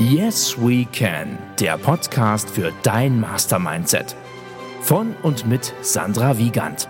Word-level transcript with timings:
Yes 0.00 0.56
We 0.56 0.86
Can, 0.86 1.38
der 1.58 1.76
Podcast 1.76 2.48
für 2.48 2.72
dein 2.82 3.20
Mastermindset. 3.20 4.16
Von 4.80 5.14
und 5.22 5.46
mit 5.46 5.74
Sandra 5.82 6.38
Wiegand. 6.38 6.88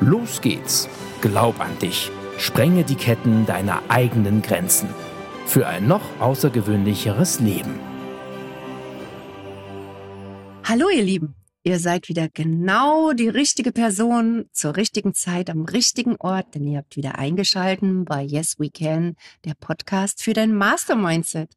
Los 0.00 0.40
geht's. 0.40 0.88
Glaub 1.20 1.60
an 1.60 1.78
dich. 1.80 2.10
Sprenge 2.38 2.84
die 2.84 2.94
Ketten 2.94 3.44
deiner 3.44 3.82
eigenen 3.90 4.40
Grenzen. 4.40 4.88
Für 5.44 5.66
ein 5.66 5.86
noch 5.86 6.00
außergewöhnlicheres 6.18 7.40
Leben. 7.40 7.78
Hallo 10.64 10.88
ihr 10.88 11.04
Lieben. 11.04 11.34
Ihr 11.62 11.78
seid 11.78 12.08
wieder 12.08 12.30
genau 12.32 13.12
die 13.12 13.28
richtige 13.28 13.70
Person 13.70 14.46
zur 14.52 14.76
richtigen 14.76 15.12
Zeit 15.12 15.50
am 15.50 15.66
richtigen 15.66 16.16
Ort, 16.16 16.54
denn 16.54 16.66
ihr 16.66 16.78
habt 16.78 16.96
wieder 16.96 17.18
eingeschalten 17.18 18.06
bei 18.06 18.22
Yes 18.22 18.58
We 18.58 18.70
Can, 18.70 19.16
der 19.44 19.52
Podcast 19.60 20.22
für 20.22 20.32
dein 20.32 20.54
Mastermindset. 20.54 21.50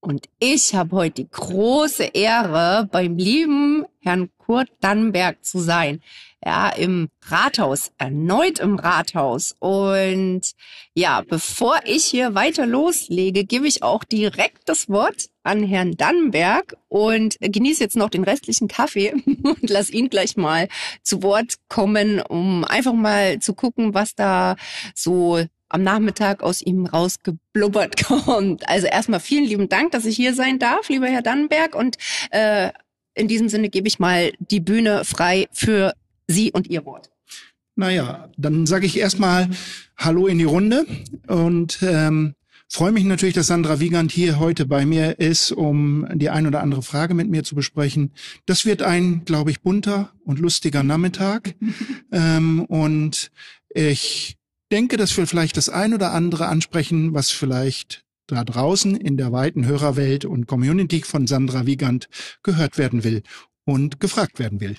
Und 0.00 0.26
ich 0.38 0.74
habe 0.74 0.94
heute 0.94 1.22
die 1.22 1.28
große 1.28 2.04
Ehre, 2.04 2.88
beim 2.90 3.16
lieben 3.16 3.84
Herrn 4.00 4.30
Kurt 4.38 4.68
Dannenberg 4.80 5.44
zu 5.44 5.58
sein. 5.58 6.00
Ja, 6.44 6.68
im 6.68 7.08
Rathaus, 7.26 7.90
erneut 7.98 8.60
im 8.60 8.78
Rathaus. 8.78 9.56
Und 9.58 10.52
ja, 10.94 11.22
bevor 11.22 11.80
ich 11.84 12.04
hier 12.04 12.36
weiter 12.36 12.64
loslege, 12.64 13.44
gebe 13.44 13.66
ich 13.66 13.82
auch 13.82 14.04
direkt 14.04 14.68
das 14.68 14.88
Wort 14.88 15.30
an 15.42 15.64
Herrn 15.64 15.96
Dannenberg 15.96 16.76
und 16.86 17.36
genieße 17.40 17.82
jetzt 17.82 17.96
noch 17.96 18.08
den 18.08 18.22
restlichen 18.22 18.68
Kaffee 18.68 19.12
und 19.42 19.68
lass 19.68 19.90
ihn 19.90 20.10
gleich 20.10 20.36
mal 20.36 20.68
zu 21.02 21.24
Wort 21.24 21.54
kommen, 21.68 22.20
um 22.20 22.64
einfach 22.64 22.92
mal 22.92 23.40
zu 23.40 23.52
gucken, 23.52 23.94
was 23.94 24.14
da 24.14 24.54
so 24.94 25.44
am 25.68 25.82
Nachmittag 25.82 26.42
aus 26.42 26.60
ihm 26.62 26.86
rausgeblubbert 26.86 28.04
kommt. 28.04 28.68
Also 28.68 28.86
erstmal 28.86 29.20
vielen 29.20 29.44
lieben 29.44 29.68
Dank, 29.68 29.92
dass 29.92 30.04
ich 30.04 30.16
hier 30.16 30.34
sein 30.34 30.58
darf, 30.58 30.88
lieber 30.88 31.06
Herr 31.06 31.22
Dannenberg. 31.22 31.74
Und 31.74 31.96
äh, 32.30 32.70
in 33.14 33.28
diesem 33.28 33.48
Sinne 33.48 33.68
gebe 33.68 33.88
ich 33.88 33.98
mal 33.98 34.32
die 34.38 34.60
Bühne 34.60 35.04
frei 35.04 35.48
für 35.52 35.92
Sie 36.26 36.52
und 36.52 36.68
Ihr 36.68 36.84
Wort. 36.84 37.10
Naja, 37.74 38.28
dann 38.36 38.66
sage 38.66 38.86
ich 38.86 38.98
erstmal 38.98 39.48
Hallo 39.96 40.26
in 40.26 40.38
die 40.38 40.44
Runde 40.44 40.84
und 41.28 41.78
ähm, 41.82 42.34
freue 42.68 42.92
mich 42.92 43.04
natürlich, 43.04 43.34
dass 43.34 43.46
Sandra 43.46 43.78
Wiegand 43.78 44.10
hier 44.10 44.38
heute 44.38 44.66
bei 44.66 44.84
mir 44.84 45.20
ist, 45.20 45.52
um 45.52 46.06
die 46.14 46.28
ein 46.28 46.46
oder 46.46 46.60
andere 46.60 46.82
Frage 46.82 47.14
mit 47.14 47.28
mir 47.28 47.44
zu 47.44 47.54
besprechen. 47.54 48.12
Das 48.46 48.64
wird 48.64 48.82
ein, 48.82 49.24
glaube 49.24 49.52
ich, 49.52 49.60
bunter 49.60 50.12
und 50.24 50.40
lustiger 50.40 50.82
Nachmittag. 50.82 51.54
ähm, 52.12 52.64
und 52.64 53.30
ich 53.68 54.37
denke, 54.72 54.96
dass 54.96 55.16
wir 55.16 55.26
vielleicht 55.26 55.56
das 55.56 55.68
ein 55.68 55.94
oder 55.94 56.12
andere 56.12 56.46
ansprechen, 56.46 57.14
was 57.14 57.30
vielleicht 57.30 58.04
da 58.26 58.44
draußen 58.44 58.94
in 58.94 59.16
der 59.16 59.32
weiten 59.32 59.66
Hörerwelt 59.66 60.24
und 60.24 60.46
Community 60.46 61.02
von 61.02 61.26
Sandra 61.26 61.66
Wiegand 61.66 62.08
gehört 62.42 62.76
werden 62.78 63.04
will 63.04 63.22
und 63.64 64.00
gefragt 64.00 64.38
werden 64.38 64.60
will. 64.60 64.76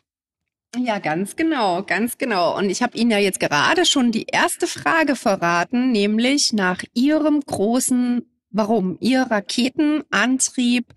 Ja, 0.78 1.00
ganz 1.00 1.36
genau, 1.36 1.82
ganz 1.82 2.20
genau. 2.20 2.56
Und 2.56 2.70
ich 2.70 2.84
habe 2.84 2.96
Ihnen 2.96 3.10
ja 3.10 3.18
jetzt 3.18 3.40
gerade 3.40 3.86
schon 3.86 4.12
die 4.12 4.26
erste 4.26 4.68
Frage 4.68 5.16
verraten, 5.16 5.92
nämlich 5.92 6.54
nach 6.54 6.84
Ihrem 6.94 7.42
großen 7.42 8.29
Warum? 8.52 8.98
Ihr 9.00 9.22
Raketenantrieb, 9.24 10.88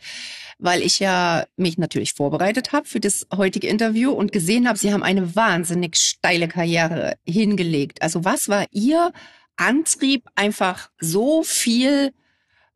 weil 0.59 0.81
ich 0.81 1.01
ja 1.01 1.45
mich 1.57 1.77
natürlich 1.77 2.15
vorbereitet 2.15 2.73
habe 2.73 2.89
für 2.89 3.01
das 3.01 3.27
heutige 3.35 3.67
Interview 3.67 4.13
und 4.13 4.33
gesehen 4.33 4.67
habe, 4.67 4.79
Sie 4.79 4.93
haben 4.93 5.03
eine 5.03 5.37
wahnsinnig 5.37 5.97
steile 5.97 6.49
Karriere 6.49 7.17
hingelegt. 7.27 8.01
Also 8.01 8.25
was 8.25 8.49
war 8.49 8.67
Ihr 8.71 9.13
Antrieb, 9.57 10.29
einfach 10.35 10.91
so 10.99 11.43
viel 11.43 12.15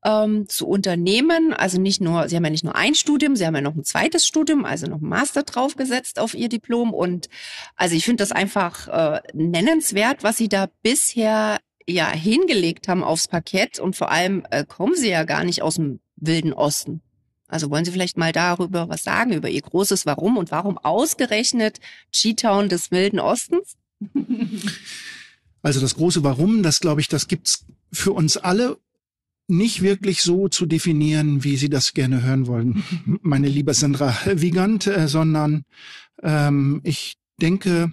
ähm, 0.05 0.47
zu 0.47 0.67
unternehmen? 0.69 1.55
Also 1.55 1.81
nicht 1.81 2.03
nur, 2.03 2.29
Sie 2.29 2.37
haben 2.37 2.45
ja 2.45 2.51
nicht 2.51 2.65
nur 2.65 2.77
ein 2.77 2.95
Studium, 2.95 3.35
Sie 3.35 3.47
haben 3.47 3.55
ja 3.55 3.63
noch 3.63 3.77
ein 3.77 3.85
zweites 3.85 4.27
Studium, 4.27 4.67
also 4.67 4.87
noch 4.87 5.01
ein 5.01 5.09
Master 5.09 5.43
draufgesetzt 5.43 6.19
auf 6.19 6.35
Ihr 6.35 6.51
Diplom. 6.51 6.93
Und 6.93 7.31
also 7.77 7.97
ich 7.97 8.05
finde 8.05 8.23
das 8.23 8.33
einfach 8.33 8.89
äh, 8.89 9.21
nennenswert, 9.33 10.23
was 10.23 10.37
Sie 10.37 10.51
da 10.51 10.69
bisher 10.83 11.57
ja 11.89 12.11
hingelegt 12.11 12.89
haben 12.89 13.05
aufs 13.05 13.29
Parkett 13.29 13.79
und 13.79 13.97
vor 13.97 14.11
allem 14.11 14.45
äh, 14.51 14.65
kommen 14.65 14.95
sie 14.95 15.09
ja 15.09 15.25
gar 15.25 15.45
nicht 15.45 15.63
aus 15.63 15.77
dem 15.77 16.01
wilden 16.17 16.53
Osten. 16.53 17.03
Also 17.49 17.71
wollen 17.71 17.85
Sie 17.85 17.93
vielleicht 17.93 18.17
mal 18.17 18.33
darüber 18.33 18.89
was 18.89 19.05
sagen, 19.05 19.33
über 19.33 19.49
Ihr 19.49 19.61
großes 19.61 20.05
Warum 20.05 20.37
und 20.37 20.51
warum 20.51 20.79
ausgerechnet 20.79 21.79
G-Town 22.13 22.69
des 22.69 22.91
wilden 22.91 23.21
Ostens? 23.21 23.77
Also 25.63 25.81
das 25.81 25.95
große 25.95 26.25
Warum, 26.25 26.63
das 26.63 26.81
glaube 26.81 27.01
ich, 27.01 27.09
das 27.09 27.29
gibt's 27.29 27.65
für 27.93 28.13
uns 28.13 28.37
alle 28.37 28.79
nicht 29.49 29.81
wirklich 29.81 30.23
so 30.23 30.49
zu 30.49 30.67
definieren, 30.67 31.45
wie 31.45 31.57
Sie 31.57 31.69
das 31.69 31.95
gerne 31.95 32.23
hören 32.23 32.49
wollen, 32.49 32.83
meine 33.23 33.49
liebe 33.49 33.75
Sandra 33.75 34.17
Wiegand, 34.25 34.89
äh, 34.89 35.07
sondern 35.07 35.65
ähm, 36.23 36.81
ich 36.83 37.17
denke, 37.41 37.93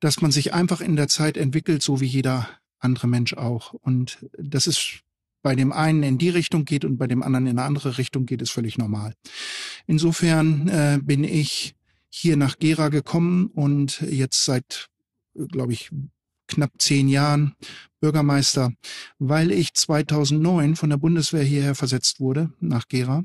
dass 0.00 0.20
man 0.20 0.30
sich 0.30 0.52
einfach 0.52 0.80
in 0.80 0.96
der 0.96 1.08
Zeit 1.08 1.36
entwickelt, 1.38 1.82
so 1.82 2.00
wie 2.00 2.06
jeder 2.06 2.48
andere 2.80 3.06
Mensch 3.06 3.34
auch. 3.34 3.74
Und 3.74 4.26
das 4.36 4.66
ist 4.66 5.02
bei 5.42 5.54
dem 5.54 5.72
einen 5.72 6.02
in 6.02 6.18
die 6.18 6.28
Richtung 6.28 6.64
geht 6.64 6.84
und 6.84 6.98
bei 6.98 7.06
dem 7.06 7.22
anderen 7.22 7.46
in 7.46 7.58
eine 7.58 7.66
andere 7.66 7.98
Richtung 7.98 8.26
geht, 8.26 8.42
ist 8.42 8.50
völlig 8.50 8.76
normal. 8.76 9.14
Insofern 9.86 10.68
äh, 10.68 10.98
bin 11.02 11.24
ich 11.24 11.74
hier 12.10 12.36
nach 12.36 12.58
Gera 12.58 12.88
gekommen 12.88 13.46
und 13.46 14.00
jetzt 14.02 14.44
seit, 14.44 14.88
glaube 15.34 15.72
ich, 15.72 15.90
knapp 16.48 16.72
zehn 16.78 17.08
Jahren 17.08 17.54
Bürgermeister, 18.00 18.72
weil 19.18 19.52
ich 19.52 19.74
2009 19.74 20.74
von 20.74 20.90
der 20.90 20.96
Bundeswehr 20.96 21.44
hierher 21.44 21.74
versetzt 21.74 22.18
wurde, 22.18 22.50
nach 22.60 22.88
Gera, 22.88 23.24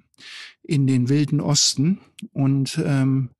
in 0.64 0.86
den 0.86 1.10
wilden 1.10 1.42
Osten 1.42 2.00
und 2.34 2.80
ähm, 2.86 3.32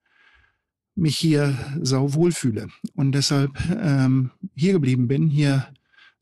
mich 0.96 1.18
hier 1.18 1.58
sau 1.82 2.14
wohlfühle 2.14 2.68
und 2.96 3.12
deshalb 3.12 3.52
ähm, 3.70 4.32
hier 4.56 4.74
geblieben 4.74 5.08
bin, 5.08 5.30
hier 5.30 5.68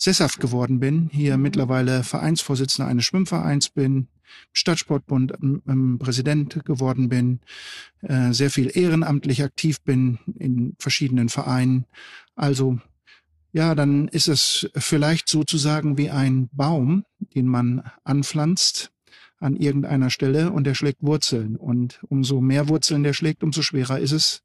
sesshaft 0.03 0.41
geworden 0.41 0.81
bin, 0.81 1.09
hier 1.13 1.37
mittlerweile 1.37 2.03
Vereinsvorsitzender 2.03 2.89
eines 2.89 3.05
Schwimmvereins 3.05 3.69
bin, 3.69 4.09
Stadtsportbund 4.51 5.33
ähm, 5.41 5.97
Präsident 5.97 6.65
geworden 6.65 7.07
bin, 7.07 7.39
äh, 8.01 8.33
sehr 8.33 8.49
viel 8.49 8.69
ehrenamtlich 8.73 9.43
aktiv 9.43 9.81
bin 9.81 10.19
in 10.37 10.75
verschiedenen 10.77 11.29
Vereinen. 11.29 11.85
Also 12.35 12.79
ja, 13.53 13.75
dann 13.75 14.09
ist 14.09 14.27
es 14.27 14.69
vielleicht 14.75 15.29
sozusagen 15.29 15.97
wie 15.97 16.09
ein 16.09 16.49
Baum, 16.51 17.05
den 17.19 17.47
man 17.47 17.83
anpflanzt 18.03 18.91
an 19.39 19.55
irgendeiner 19.55 20.09
Stelle 20.09 20.51
und 20.51 20.65
der 20.65 20.73
schlägt 20.73 21.01
Wurzeln. 21.01 21.55
Und 21.55 21.99
umso 22.09 22.41
mehr 22.41 22.67
Wurzeln 22.67 23.03
der 23.03 23.13
schlägt, 23.13 23.43
umso 23.43 23.61
schwerer 23.61 23.99
ist 23.99 24.11
es, 24.11 24.43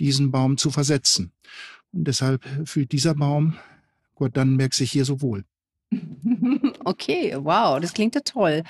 diesen 0.00 0.32
Baum 0.32 0.56
zu 0.56 0.70
versetzen. 0.70 1.32
Und 1.92 2.04
deshalb 2.08 2.44
fühlt 2.64 2.92
dieser 2.92 3.14
Baum 3.14 3.56
Kurt 4.18 4.36
Dannenberg 4.36 4.74
sich 4.74 4.90
hier 4.90 5.04
so 5.04 5.22
wohl. 5.22 5.44
Okay, 6.84 7.34
wow, 7.38 7.80
das 7.80 7.92
klingt 7.94 8.14
ja 8.14 8.20
toll. 8.22 8.62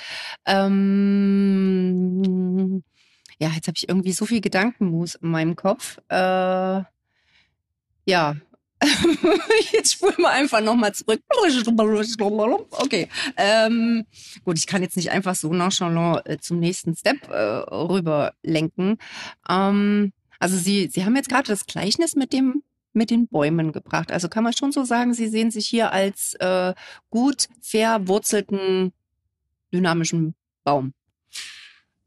Ähm, 0.44 2.22
ja, 3.38 3.50
jetzt 3.50 3.68
habe 3.68 3.76
ich 3.76 3.88
irgendwie 3.88 4.12
so 4.12 4.26
viel 4.26 4.40
Gedankenmus 4.40 5.14
in 5.16 5.30
meinem 5.30 5.54
Kopf. 5.54 5.98
Äh, 6.08 6.82
ja, 8.06 8.34
jetzt 9.72 9.92
spulen 9.94 10.14
wir 10.18 10.30
einfach 10.30 10.60
nochmal 10.60 10.92
zurück. 10.94 11.20
Okay. 12.70 13.08
Ähm, 13.36 14.04
gut, 14.44 14.58
ich 14.58 14.66
kann 14.66 14.82
jetzt 14.82 14.96
nicht 14.96 15.10
einfach 15.10 15.34
so 15.34 15.52
nonchalant 15.52 16.26
äh, 16.26 16.38
zum 16.38 16.58
nächsten 16.58 16.96
Step 16.96 17.28
äh, 17.28 17.36
rüber 17.36 18.34
lenken. 18.42 18.98
Ähm, 19.48 20.12
also 20.38 20.56
Sie, 20.56 20.88
Sie 20.92 21.04
haben 21.04 21.16
jetzt 21.16 21.28
gerade 21.28 21.48
das 21.48 21.66
Gleichnis 21.66 22.14
mit 22.14 22.32
dem 22.32 22.62
mit 22.92 23.10
den 23.10 23.28
Bäumen 23.28 23.72
gebracht. 23.72 24.12
Also 24.12 24.28
kann 24.28 24.44
man 24.44 24.52
schon 24.52 24.72
so 24.72 24.84
sagen, 24.84 25.14
Sie 25.14 25.28
sehen 25.28 25.50
sich 25.50 25.66
hier 25.66 25.92
als 25.92 26.34
äh, 26.34 26.74
gut 27.10 27.48
verwurzelten, 27.60 28.92
dynamischen 29.72 30.34
Baum. 30.64 30.92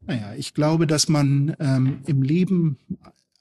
Naja, 0.00 0.34
ich 0.34 0.54
glaube, 0.54 0.86
dass 0.86 1.08
man 1.08 1.56
ähm, 1.60 2.02
im 2.06 2.22
Leben 2.22 2.78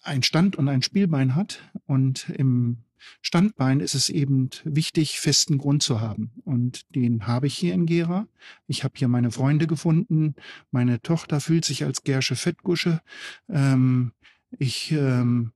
ein 0.03 0.23
Stand- 0.23 0.55
und 0.55 0.69
ein 0.69 0.83
Spielbein 0.83 1.35
hat 1.35 1.59
und 1.85 2.29
im 2.29 2.77
Standbein 3.21 3.79
ist 3.79 3.95
es 3.95 4.09
eben 4.09 4.49
wichtig, 4.63 5.19
festen 5.19 5.57
Grund 5.57 5.81
zu 5.83 6.01
haben. 6.01 6.31
Und 6.43 6.93
den 6.95 7.27
habe 7.27 7.47
ich 7.47 7.55
hier 7.55 7.73
in 7.73 7.85
Gera. 7.85 8.27
Ich 8.67 8.83
habe 8.83 8.93
hier 8.95 9.07
meine 9.07 9.31
Freunde 9.31 9.67
gefunden. 9.67 10.35
Meine 10.69 11.01
Tochter 11.01 11.41
fühlt 11.41 11.65
sich 11.65 11.83
als 11.83 12.03
Gersche 12.03 12.35
Fettgusche. 12.35 13.01
Ähm, 13.49 14.11
ich 14.57 14.91
ähm, 14.91 15.51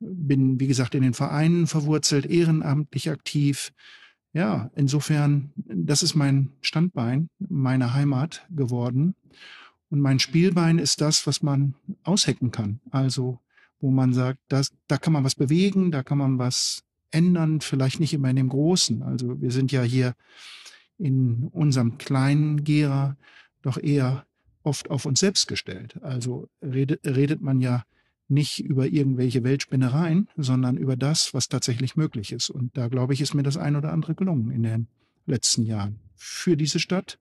bin, 0.00 0.60
wie 0.60 0.66
gesagt, 0.66 0.94
in 0.94 1.02
den 1.02 1.14
Vereinen 1.14 1.66
verwurzelt, 1.66 2.26
ehrenamtlich 2.26 3.10
aktiv. 3.10 3.72
Ja, 4.32 4.70
insofern, 4.76 5.52
das 5.56 6.02
ist 6.02 6.14
mein 6.14 6.50
Standbein, 6.60 7.28
meine 7.38 7.94
Heimat 7.94 8.46
geworden. 8.50 9.14
Und 9.90 10.00
mein 10.00 10.18
Spielbein 10.18 10.78
ist 10.78 11.00
das, 11.00 11.26
was 11.26 11.42
man 11.42 11.74
aushecken 12.04 12.50
kann. 12.50 12.80
Also, 12.90 13.38
wo 13.80 13.90
man 13.90 14.12
sagt, 14.12 14.40
das, 14.48 14.72
da 14.86 14.98
kann 14.98 15.12
man 15.12 15.24
was 15.24 15.34
bewegen, 15.34 15.90
da 15.90 16.02
kann 16.02 16.18
man 16.18 16.38
was 16.38 16.84
ändern, 17.10 17.60
vielleicht 17.60 18.00
nicht 18.00 18.12
immer 18.12 18.28
in 18.28 18.36
dem 18.36 18.50
Großen. 18.50 19.02
Also, 19.02 19.40
wir 19.40 19.50
sind 19.50 19.72
ja 19.72 19.82
hier 19.82 20.14
in 20.98 21.48
unserem 21.52 21.96
kleinen 21.96 22.64
Gera 22.64 23.16
doch 23.62 23.78
eher 23.78 24.26
oft 24.62 24.90
auf 24.90 25.06
uns 25.06 25.20
selbst 25.20 25.48
gestellt. 25.48 25.98
Also 26.02 26.48
redet, 26.62 27.06
redet 27.06 27.40
man 27.40 27.60
ja 27.60 27.84
nicht 28.28 28.60
über 28.60 28.86
irgendwelche 28.86 29.42
Weltspinnereien, 29.42 30.28
sondern 30.36 30.76
über 30.76 30.96
das, 30.96 31.32
was 31.34 31.48
tatsächlich 31.48 31.96
möglich 31.96 32.32
ist. 32.32 32.50
Und 32.50 32.76
da, 32.76 32.88
glaube 32.88 33.14
ich, 33.14 33.20
ist 33.20 33.34
mir 33.34 33.42
das 33.42 33.56
ein 33.56 33.76
oder 33.76 33.92
andere 33.92 34.14
gelungen 34.14 34.50
in 34.50 34.62
den 34.62 34.88
letzten 35.26 35.64
Jahren. 35.64 36.00
Für 36.14 36.56
diese 36.56 36.78
Stadt, 36.78 37.18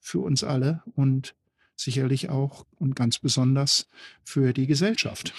für 0.00 0.20
uns 0.20 0.44
alle 0.44 0.82
und 0.94 1.34
sicherlich 1.76 2.28
auch 2.28 2.66
und 2.78 2.94
ganz 2.94 3.18
besonders 3.18 3.88
für 4.22 4.52
die 4.52 4.66
Gesellschaft. 4.66 5.32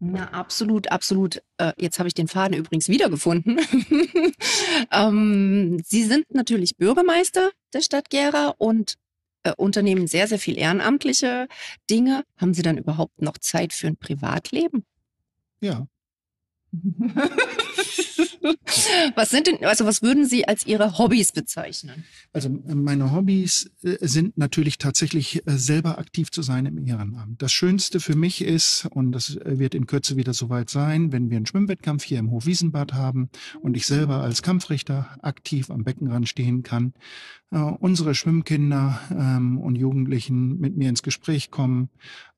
Na, 0.00 0.30
absolut, 0.30 0.92
absolut. 0.92 1.42
Äh, 1.56 1.72
jetzt 1.76 1.98
habe 1.98 2.08
ich 2.08 2.14
den 2.14 2.28
Faden 2.28 2.56
übrigens 2.56 2.88
wiedergefunden. 2.88 3.60
ähm, 4.92 5.80
Sie 5.84 6.04
sind 6.04 6.32
natürlich 6.32 6.76
Bürgermeister 6.76 7.50
der 7.72 7.80
Stadt 7.80 8.08
Gera 8.08 8.54
und 8.58 8.94
äh, 9.48 9.54
unternehmen 9.56 10.06
sehr, 10.06 10.28
sehr 10.28 10.38
viel 10.38 10.58
ehrenamtliche 10.58 11.48
Dinge. 11.90 12.24
Haben 12.36 12.54
Sie 12.54 12.62
dann 12.62 12.78
überhaupt 12.78 13.20
noch 13.20 13.38
Zeit 13.38 13.72
für 13.72 13.86
ein 13.86 13.96
Privatleben? 13.96 14.84
Ja. 15.60 15.86
was 19.14 19.30
sind 19.30 19.46
denn, 19.46 19.64
also 19.64 19.84
was 19.84 20.02
würden 20.02 20.26
Sie 20.26 20.46
als 20.46 20.66
Ihre 20.66 20.98
Hobbys 20.98 21.32
bezeichnen? 21.32 22.04
Also 22.32 22.48
meine 22.48 23.12
Hobbys 23.12 23.70
äh, 23.82 23.96
sind 24.00 24.36
natürlich 24.36 24.78
tatsächlich 24.78 25.46
äh, 25.46 25.58
selber 25.58 25.98
aktiv 25.98 26.30
zu 26.30 26.42
sein 26.42 26.66
im 26.66 26.86
Ehrenamt. 26.86 27.42
Das 27.42 27.52
Schönste 27.52 28.00
für 28.00 28.16
mich 28.16 28.42
ist, 28.42 28.86
und 28.90 29.12
das 29.12 29.36
äh, 29.36 29.58
wird 29.58 29.74
in 29.74 29.86
Kürze 29.86 30.16
wieder 30.16 30.34
soweit 30.34 30.70
sein, 30.70 31.12
wenn 31.12 31.30
wir 31.30 31.36
einen 31.36 31.46
Schwimmwettkampf 31.46 32.04
hier 32.04 32.18
im 32.18 32.30
Hofwiesenbad 32.30 32.92
haben 32.92 33.30
und 33.60 33.76
ich 33.76 33.86
selber 33.86 34.22
als 34.22 34.42
Kampfrichter 34.42 35.16
aktiv 35.22 35.70
am 35.70 35.84
Beckenrand 35.84 36.28
stehen 36.28 36.62
kann, 36.62 36.92
unsere 37.50 38.14
Schwimmkinder 38.14 39.00
ähm, 39.10 39.58
und 39.58 39.76
Jugendlichen 39.76 40.58
mit 40.58 40.76
mir 40.76 40.90
ins 40.90 41.02
Gespräch 41.02 41.50
kommen, 41.50 41.88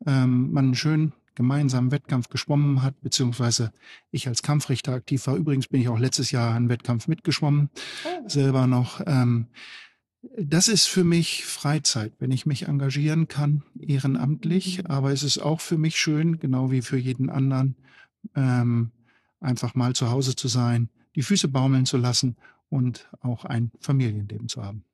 ähm, 0.07 0.53
man 0.53 0.77
schön 0.77 1.13
gemeinsamen 1.41 1.91
Wettkampf 1.91 2.29
geschwommen 2.29 2.83
hat, 2.83 3.01
beziehungsweise 3.01 3.73
ich 4.11 4.29
als 4.29 4.43
Kampfrichter 4.43 4.93
aktiv 4.93 5.27
war. 5.27 5.37
Übrigens 5.37 5.69
bin 5.69 5.81
ich 5.81 5.89
auch 5.89 5.99
letztes 5.99 6.31
Jahr 6.33 6.55
einen 6.55 6.69
Wettkampf 6.69 7.09
mitgeschwommen, 7.09 7.71
oh. 8.05 8.29
selber 8.29 8.67
noch. 8.67 9.01
Ähm, 9.07 9.47
das 10.37 10.69
ist 10.69 10.85
für 10.85 11.03
mich 11.03 11.47
Freizeit, 11.47 12.13
wenn 12.19 12.31
ich 12.31 12.45
mich 12.45 12.69
engagieren 12.69 13.27
kann, 13.27 13.63
ehrenamtlich. 13.79 14.83
Mhm. 14.83 14.87
Aber 14.89 15.13
es 15.13 15.23
ist 15.23 15.39
auch 15.39 15.63
für 15.63 15.79
mich 15.79 15.97
schön, 15.97 16.39
genau 16.39 16.71
wie 16.71 16.83
für 16.83 16.99
jeden 16.99 17.31
anderen, 17.31 17.77
ähm, 18.37 18.91
einfach 19.41 19.75
mal 19.75 19.95
zu 19.95 20.11
Hause 20.11 20.37
zu 20.37 20.47
sein, 20.47 20.91
die 21.17 21.23
Füße 21.23 21.49
baumeln 21.49 21.87
zu 21.87 21.97
lassen 21.97 22.37
und 22.69 23.09
auch 23.23 23.47
ein 23.47 23.73
Familienleben 23.81 24.51
zu 24.51 24.63
haben. 24.63 24.85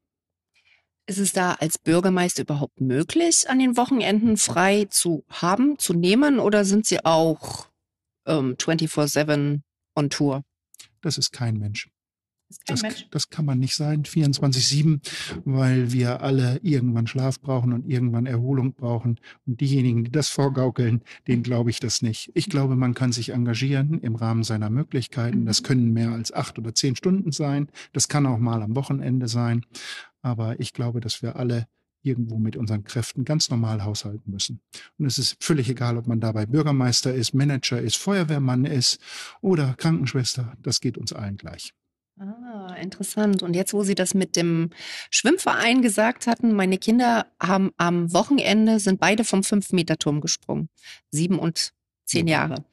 Ist 1.09 1.19
es 1.19 1.33
da 1.33 1.53
als 1.55 1.79
Bürgermeister 1.79 2.43
überhaupt 2.43 2.81
möglich, 2.81 3.49
an 3.49 3.61
den 3.61 3.77
Wochenenden 3.77 4.37
frei 4.37 4.87
zu 4.91 5.25
haben, 5.29 5.79
zu 5.79 5.95
nehmen 5.95 6.41
oder 6.41 6.65
sind 6.65 6.85
Sie 6.85 7.05
auch 7.05 7.69
ähm, 8.27 8.57
24-7 8.57 9.61
on 9.95 10.11
Tour? 10.11 10.43
Das 11.03 11.17
ist 11.17 11.31
kein 11.31 11.59
Mensch. 11.59 11.89
Das, 12.67 12.83
das, 13.11 13.29
kann 13.29 13.45
man 13.45 13.59
nicht 13.59 13.75
sein, 13.75 14.05
24-7, 14.05 15.01
weil 15.45 15.93
wir 15.93 16.21
alle 16.21 16.61
irgendwann 16.63 17.09
Schlaf 17.09 17.41
brauchen 17.41 17.73
und 17.73 17.89
irgendwann 17.89 18.27
Erholung 18.27 18.73
brauchen. 18.73 19.19
Und 19.47 19.61
diejenigen, 19.61 20.05
die 20.05 20.13
das 20.13 20.29
vorgaukeln, 20.29 21.03
denen 21.27 21.43
glaube 21.43 21.71
ich 21.71 21.81
das 21.81 22.03
nicht. 22.03 22.31
Ich 22.35 22.49
glaube, 22.49 22.77
man 22.77 22.95
kann 22.95 23.11
sich 23.11 23.31
engagieren 23.31 24.01
im 24.01 24.15
Rahmen 24.15 24.45
seiner 24.45 24.71
Möglichkeiten. 24.71 25.45
Das 25.45 25.61
mhm. 25.63 25.67
können 25.67 25.93
mehr 25.93 26.13
als 26.13 26.33
acht 26.33 26.57
oder 26.57 26.73
zehn 26.73 26.95
Stunden 26.95 27.33
sein. 27.33 27.69
Das 27.93 28.07
kann 28.07 28.27
auch 28.27 28.39
mal 28.39 28.63
am 28.63 28.77
Wochenende 28.77 29.27
sein. 29.27 29.67
Aber 30.27 30.59
ich 30.59 30.73
glaube, 30.73 30.99
dass 30.99 31.23
wir 31.23 31.37
alle 31.37 31.69
irgendwo 32.03 32.37
mit 32.37 32.57
unseren 32.57 32.83
Kräften 32.83 33.25
ganz 33.25 33.49
normal 33.49 33.85
haushalten 33.85 34.29
müssen. 34.29 34.61
Und 34.99 35.07
es 35.07 35.19
ist 35.19 35.37
völlig 35.39 35.69
egal, 35.69 35.97
ob 35.97 36.09
man 36.09 36.19
dabei 36.19 36.47
Bürgermeister 36.47 37.15
ist, 37.15 37.33
Manager 37.33 37.81
ist, 37.81 37.97
Feuerwehrmann 37.97 38.65
ist 38.65 38.99
oder 39.41 39.75
Krankenschwester. 39.79 40.55
Das 40.61 40.81
geht 40.81 40.99
uns 40.99 41.13
allen 41.13 41.37
gleich. 41.37 41.75
Ah, 42.19 42.75
interessant. 42.81 43.45
Und 43.45 43.55
jetzt, 43.55 43.73
wo 43.73 43.85
Sie 43.85 43.95
das 43.95 44.15
mit 44.15 44.35
dem 44.35 44.71
Schwimmverein 45.11 45.81
gesagt 45.81 46.27
hatten, 46.27 46.55
meine 46.55 46.79
Kinder 46.79 47.27
haben 47.41 47.71
am 47.77 48.13
Wochenende 48.13 48.81
sind 48.81 48.99
beide 48.99 49.23
vom 49.23 49.45
Fünf-Meter-Turm 49.45 50.21
gesprungen. 50.21 50.71
Sieben 51.13 51.39
und 51.39 51.73
zehn 52.05 52.27
Jahre. 52.27 52.65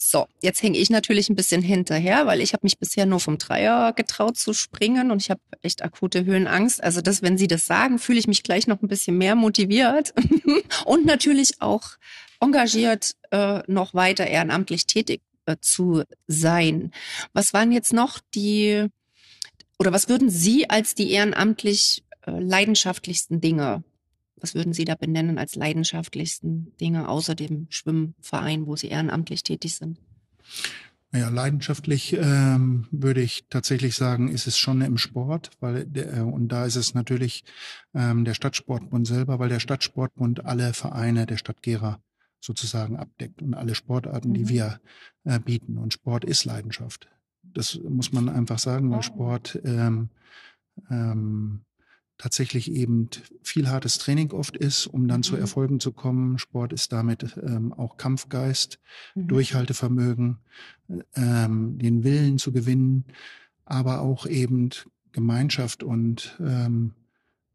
So, 0.00 0.28
jetzt 0.40 0.62
hänge 0.62 0.78
ich 0.78 0.90
natürlich 0.90 1.28
ein 1.28 1.34
bisschen 1.34 1.60
hinterher, 1.60 2.24
weil 2.24 2.40
ich 2.40 2.52
habe 2.52 2.60
mich 2.62 2.78
bisher 2.78 3.04
nur 3.04 3.18
vom 3.18 3.36
Dreier 3.36 3.92
getraut 3.92 4.36
zu 4.36 4.52
springen 4.52 5.10
und 5.10 5.20
ich 5.20 5.28
habe 5.28 5.40
echt 5.60 5.82
akute 5.82 6.24
Höhenangst. 6.24 6.80
Also 6.80 7.00
das, 7.00 7.20
wenn 7.20 7.36
Sie 7.36 7.48
das 7.48 7.66
sagen, 7.66 7.98
fühle 7.98 8.20
ich 8.20 8.28
mich 8.28 8.44
gleich 8.44 8.68
noch 8.68 8.80
ein 8.80 8.86
bisschen 8.86 9.18
mehr 9.18 9.34
motiviert 9.34 10.14
und 10.84 11.04
natürlich 11.04 11.60
auch 11.60 11.96
engagiert 12.40 13.16
äh, 13.32 13.62
noch 13.66 13.92
weiter 13.92 14.28
ehrenamtlich 14.28 14.86
tätig 14.86 15.20
äh, 15.46 15.56
zu 15.60 16.04
sein. 16.28 16.92
Was 17.32 17.52
waren 17.52 17.72
jetzt 17.72 17.92
noch 17.92 18.20
die 18.36 18.86
oder 19.80 19.92
was 19.92 20.08
würden 20.08 20.30
Sie 20.30 20.70
als 20.70 20.94
die 20.94 21.10
ehrenamtlich 21.10 22.04
äh, 22.24 22.38
leidenschaftlichsten 22.38 23.40
Dinge 23.40 23.82
was 24.40 24.54
würden 24.54 24.72
Sie 24.72 24.84
da 24.84 24.94
benennen 24.94 25.38
als 25.38 25.54
leidenschaftlichsten 25.54 26.76
Dinge 26.80 27.08
außer 27.08 27.34
dem 27.34 27.66
Schwimmverein, 27.70 28.66
wo 28.66 28.76
Sie 28.76 28.88
ehrenamtlich 28.88 29.42
tätig 29.42 29.74
sind? 29.74 29.98
Naja, 31.10 31.30
leidenschaftlich 31.30 32.12
ähm, 32.12 32.86
würde 32.90 33.22
ich 33.22 33.46
tatsächlich 33.48 33.94
sagen, 33.94 34.28
ist 34.28 34.46
es 34.46 34.58
schon 34.58 34.82
im 34.82 34.98
Sport, 34.98 35.50
weil 35.58 35.86
der, 35.86 36.18
äh, 36.18 36.20
und 36.20 36.48
da 36.48 36.66
ist 36.66 36.76
es 36.76 36.92
natürlich 36.92 37.44
ähm, 37.94 38.26
der 38.26 38.34
Stadtsportbund 38.34 39.06
selber, 39.06 39.38
weil 39.38 39.48
der 39.48 39.60
Stadtsportbund 39.60 40.44
alle 40.44 40.74
Vereine 40.74 41.24
der 41.24 41.38
Stadt 41.38 41.62
Gera 41.62 42.02
sozusagen 42.40 42.96
abdeckt 42.96 43.40
und 43.40 43.54
alle 43.54 43.74
Sportarten, 43.74 44.30
mhm. 44.30 44.34
die 44.34 44.48
wir 44.48 44.80
äh, 45.24 45.40
bieten. 45.40 45.78
Und 45.78 45.94
Sport 45.94 46.24
ist 46.24 46.44
Leidenschaft. 46.44 47.08
Das 47.42 47.80
muss 47.88 48.12
man 48.12 48.28
einfach 48.28 48.58
sagen, 48.58 48.90
weil 48.90 48.98
oh. 48.98 49.02
Sport 49.02 49.58
ähm, 49.64 50.10
ähm, 50.90 51.62
tatsächlich 52.18 52.72
eben 52.72 53.08
viel 53.42 53.68
hartes 53.68 53.98
Training 53.98 54.32
oft 54.32 54.56
ist, 54.56 54.86
um 54.86 55.06
dann 55.08 55.20
mhm. 55.20 55.24
zu 55.24 55.36
Erfolgen 55.36 55.80
zu 55.80 55.92
kommen. 55.92 56.38
Sport 56.38 56.72
ist 56.72 56.92
damit 56.92 57.36
ähm, 57.42 57.72
auch 57.72 57.96
Kampfgeist, 57.96 58.80
mhm. 59.14 59.28
Durchhaltevermögen, 59.28 60.38
ähm, 61.14 61.78
den 61.78 62.04
Willen 62.04 62.38
zu 62.38 62.52
gewinnen, 62.52 63.04
aber 63.64 64.00
auch 64.00 64.26
eben 64.26 64.70
Gemeinschaft 65.12 65.82
und 65.82 66.36
ähm, 66.40 66.92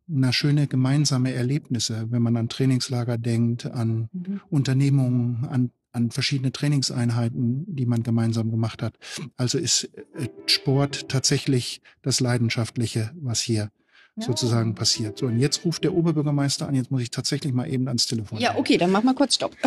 na 0.07 0.33
schöne 0.33 0.67
gemeinsame 0.67 1.33
Erlebnisse, 1.33 2.07
wenn 2.09 2.21
man 2.21 2.35
an 2.35 2.49
Trainingslager 2.49 3.17
denkt, 3.17 3.65
an 3.65 4.09
mhm. 4.11 4.41
Unternehmungen, 4.49 5.45
an 5.45 5.71
an 5.93 6.09
verschiedene 6.09 6.51
Trainingseinheiten, 6.51 7.65
die 7.67 7.85
man 7.85 8.01
gemeinsam 8.01 8.49
gemacht 8.49 8.81
hat. 8.81 8.97
Also 9.37 9.59
ist 9.59 9.91
äh, 10.15 10.27
Sport 10.47 11.07
tatsächlich 11.07 11.81
das 12.01 12.19
Leidenschaftliche, 12.19 13.11
was 13.15 13.41
hier. 13.41 13.69
Sozusagen 14.15 14.75
passiert. 14.75 15.17
So, 15.17 15.25
und 15.27 15.39
jetzt 15.39 15.65
ruft 15.65 15.83
der 15.83 15.93
Oberbürgermeister 15.93 16.67
an, 16.67 16.75
jetzt 16.75 16.91
muss 16.91 17.01
ich 17.01 17.11
tatsächlich 17.11 17.53
mal 17.53 17.71
eben 17.71 17.87
ans 17.87 18.05
Telefon. 18.07 18.39
Ja, 18.39 18.55
okay, 18.57 18.77
dann 18.77 18.91
mach 18.91 19.03
mal 19.03 19.15
kurz 19.15 19.35
Stopp. 19.35 19.55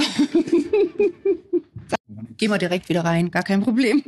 Gehen 2.36 2.50
wir 2.50 2.58
direkt 2.58 2.88
wieder 2.88 3.04
rein, 3.04 3.30
gar 3.30 3.42
kein 3.42 3.62
Problem. 3.62 4.02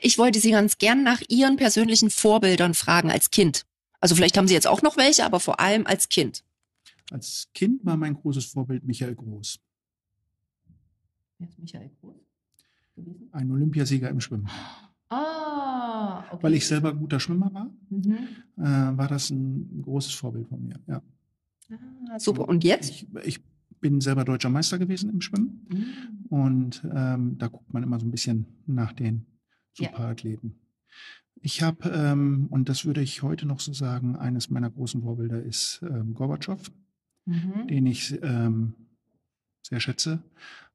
Ich 0.00 0.18
wollte 0.18 0.38
Sie 0.38 0.50
ganz 0.50 0.78
gern 0.78 1.02
nach 1.02 1.22
Ihren 1.28 1.56
persönlichen 1.56 2.10
Vorbildern 2.10 2.74
fragen 2.74 3.10
als 3.10 3.30
Kind. 3.30 3.62
Also 4.00 4.14
vielleicht 4.14 4.36
haben 4.36 4.46
Sie 4.46 4.54
jetzt 4.54 4.66
auch 4.66 4.82
noch 4.82 4.96
welche, 4.96 5.24
aber 5.24 5.40
vor 5.40 5.58
allem 5.58 5.86
als 5.86 6.08
Kind. 6.08 6.44
Als 7.10 7.48
Kind 7.54 7.84
war 7.84 7.96
mein 7.96 8.14
großes 8.14 8.46
Vorbild 8.46 8.84
Michael 8.84 9.14
Groß. 9.14 9.58
Wer 11.38 11.48
ist 11.48 11.58
Michael 11.58 11.90
Groß? 12.00 12.14
Ein 13.32 13.50
Olympiasieger 13.50 14.08
im 14.08 14.20
Schwimmen. 14.20 14.48
Ah, 15.08 16.24
okay. 16.30 16.42
Weil 16.42 16.54
ich 16.54 16.66
selber 16.66 16.94
guter 16.94 17.20
Schwimmer 17.20 17.52
war, 17.52 17.70
mhm. 17.90 18.18
äh, 18.56 18.96
war 18.98 19.08
das 19.08 19.30
ein 19.30 19.82
großes 19.82 20.14
Vorbild 20.14 20.48
von 20.48 20.62
mir. 20.62 20.80
Ja. 20.86 21.02
Ah, 21.70 22.18
super. 22.18 22.48
Und 22.48 22.64
jetzt? 22.64 22.90
Ich, 22.90 23.06
ich, 23.24 23.40
bin 23.78 24.00
selber 24.00 24.24
deutscher 24.24 24.48
Meister 24.48 24.78
gewesen 24.78 25.10
im 25.10 25.20
Schwimmen. 25.20 25.66
Mhm. 25.68 26.26
Und 26.30 26.82
ähm, 26.92 27.36
da 27.38 27.48
guckt 27.48 27.72
man 27.72 27.82
immer 27.82 28.00
so 28.00 28.06
ein 28.06 28.10
bisschen 28.10 28.46
nach 28.66 28.92
den 28.92 29.26
Superathleten. 29.74 30.54
Ja. 30.56 30.66
Ich 31.42 31.62
habe, 31.62 31.90
ähm, 31.90 32.46
und 32.50 32.68
das 32.68 32.86
würde 32.86 33.02
ich 33.02 33.22
heute 33.22 33.46
noch 33.46 33.60
so 33.60 33.74
sagen, 33.74 34.16
eines 34.16 34.50
meiner 34.50 34.70
großen 34.70 35.02
Vorbilder 35.02 35.42
ist 35.42 35.82
ähm, 35.82 36.14
Gorbatschow, 36.14 36.60
mhm. 37.26 37.68
den 37.68 37.86
ich 37.86 38.18
ähm, 38.22 38.74
sehr 39.62 39.80
schätze 39.80 40.22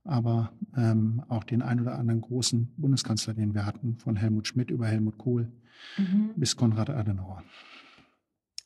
aber 0.04 0.52
ähm, 0.76 1.24
auch 1.30 1.44
den 1.44 1.62
ein 1.62 1.80
oder 1.80 1.98
anderen 1.98 2.22
großen 2.22 2.74
Bundeskanzler, 2.78 3.34
den 3.34 3.54
wir 3.54 3.66
hatten, 3.66 3.98
von 3.98 4.16
Helmut 4.16 4.48
Schmidt 4.48 4.72
über 4.72 4.88
Helmut 4.88 5.18
Kohl 5.18 5.52
mhm. 5.98 6.32
bis 6.36 6.56
Konrad 6.56 6.90
Adenauer. 6.90 7.44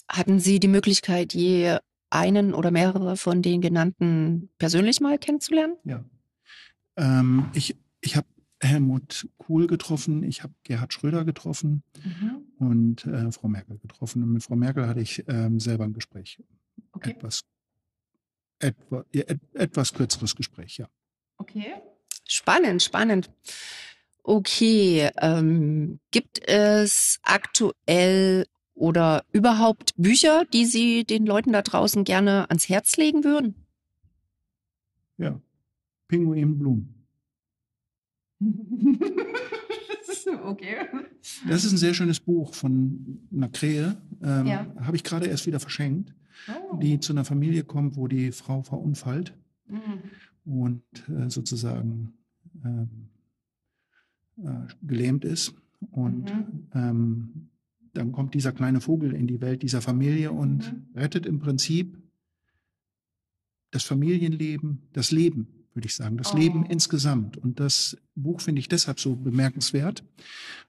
Hatten 0.08 0.40
Sie 0.40 0.60
die 0.60 0.68
Möglichkeit, 0.68 1.34
je 1.34 1.78
einen 2.10 2.54
oder 2.54 2.72
mehrere 2.72 3.18
von 3.18 3.42
den 3.42 3.62
genannten 3.62 4.50
persönlich 4.58 5.02
mal 5.02 5.18
kennenzulernen? 5.18 5.76
Ja. 5.84 6.04
Ähm, 6.96 7.50
ich 7.54 7.76
ich 8.02 8.16
habe 8.16 8.28
Helmut 8.62 9.28
Kohl 9.38 9.68
getroffen, 9.68 10.24
ich 10.24 10.44
habe 10.44 10.54
Gerhard 10.64 10.94
Schröder 10.94 11.26
getroffen 11.26 11.84
mhm. 12.04 12.68
und 12.68 13.06
äh, 13.06 13.32
Frau 13.32 13.48
Merkel 13.48 13.78
getroffen. 13.80 14.24
Und 14.24 14.32
mit 14.32 14.44
Frau 14.44 14.56
Merkel 14.56 14.88
hatte 14.88 15.02
ich 15.02 15.24
ähm, 15.28 15.60
selber 15.60 15.84
ein 15.84 15.94
Gespräch. 15.94 16.42
Okay. 16.94 17.12
Etwas 17.12 17.44
etwa, 18.60 19.06
et, 19.12 19.40
etwas 19.54 19.94
kürzeres 19.94 20.36
Gespräch, 20.36 20.78
ja. 20.78 20.88
Okay. 21.38 21.76
Spannend, 22.28 22.82
spannend. 22.82 23.30
Okay, 24.24 25.10
ähm, 25.18 26.00
gibt 26.12 26.48
es 26.48 27.20
aktuell 27.24 28.48
oder 28.74 29.24
überhaupt 29.32 29.94
Bücher, 29.98 30.46
die 30.52 30.66
Sie 30.66 31.04
den 31.04 31.26
Leuten 31.26 31.54
da 31.54 31.62
draußen 31.62 32.04
gerne 32.04 32.50
ans 32.50 32.68
Herz 32.68 32.98
legen 32.98 33.24
würden? 33.24 33.56
Ja, 35.18 35.40
Pinguin 36.08 36.58
Blum. 36.58 36.92
okay. 40.44 40.88
Das 41.48 41.64
ist 41.64 41.72
ein 41.74 41.78
sehr 41.78 41.94
schönes 41.94 42.20
Buch 42.20 42.54
von 42.54 43.28
einer 43.32 43.50
Krähe. 43.50 44.02
Ähm, 44.24 44.46
Ja. 44.48 44.68
Habe 44.82 44.98
ich 44.98 45.04
gerade 45.04 45.28
erst 45.28 45.46
wieder 45.46 45.60
verschenkt, 45.60 46.14
Oh. 46.50 46.78
die 46.78 47.00
zu 47.00 47.14
einer 47.14 47.26
Familie 47.26 47.64
kommt, 47.64 47.96
wo 47.96 48.08
die 48.08 48.32
Frau 48.32 48.62
verunfallt 48.64 49.34
Mhm. 49.68 50.00
Und 50.46 50.84
äh, 51.10 51.30
sozusagen 51.30 52.14
ähm, 52.64 53.10
äh, 54.38 54.68
gelähmt 54.82 55.26
ist. 55.26 55.54
Und 55.92 56.26
Mhm. 56.34 56.68
ähm, 56.74 57.50
dann 57.94 58.12
kommt 58.12 58.34
dieser 58.34 58.52
kleine 58.52 58.82
Vogel 58.82 59.14
in 59.14 59.28
die 59.28 59.42
Welt 59.42 59.62
dieser 59.64 59.82
Familie 59.82 60.32
und 60.32 60.72
Mhm. 60.72 60.86
rettet 60.96 61.26
im 61.26 61.40
Prinzip 61.40 61.98
das 63.72 63.84
Familienleben, 63.84 64.84
das 64.94 65.12
Leben, 65.12 65.48
würde 65.74 65.88
ich 65.88 65.96
sagen, 65.96 66.18
das 66.18 66.34
Oh. 66.34 66.38
Leben 66.38 66.66
insgesamt. 66.66 67.38
Und 67.38 67.60
das 67.60 67.98
Buch 68.16 68.42
finde 68.42 68.60
ich 68.60 68.68
deshalb 68.70 69.00
so 69.00 69.16
bemerkenswert, 69.16 70.04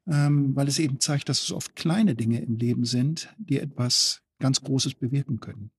ähm, 0.06 0.54
weil 0.56 0.68
es 0.68 0.78
eben 0.78 0.98
zeigt, 1.00 1.28
dass 1.28 1.42
es 1.42 1.52
oft 1.52 1.76
kleine 1.76 2.14
Dinge 2.14 2.40
im 2.40 2.56
Leben 2.56 2.84
sind, 2.84 3.32
die 3.38 3.58
etwas 3.60 4.22
ganz 4.38 4.60
Großes 4.60 4.94
bewirken 4.94 5.40
können. 5.40 5.70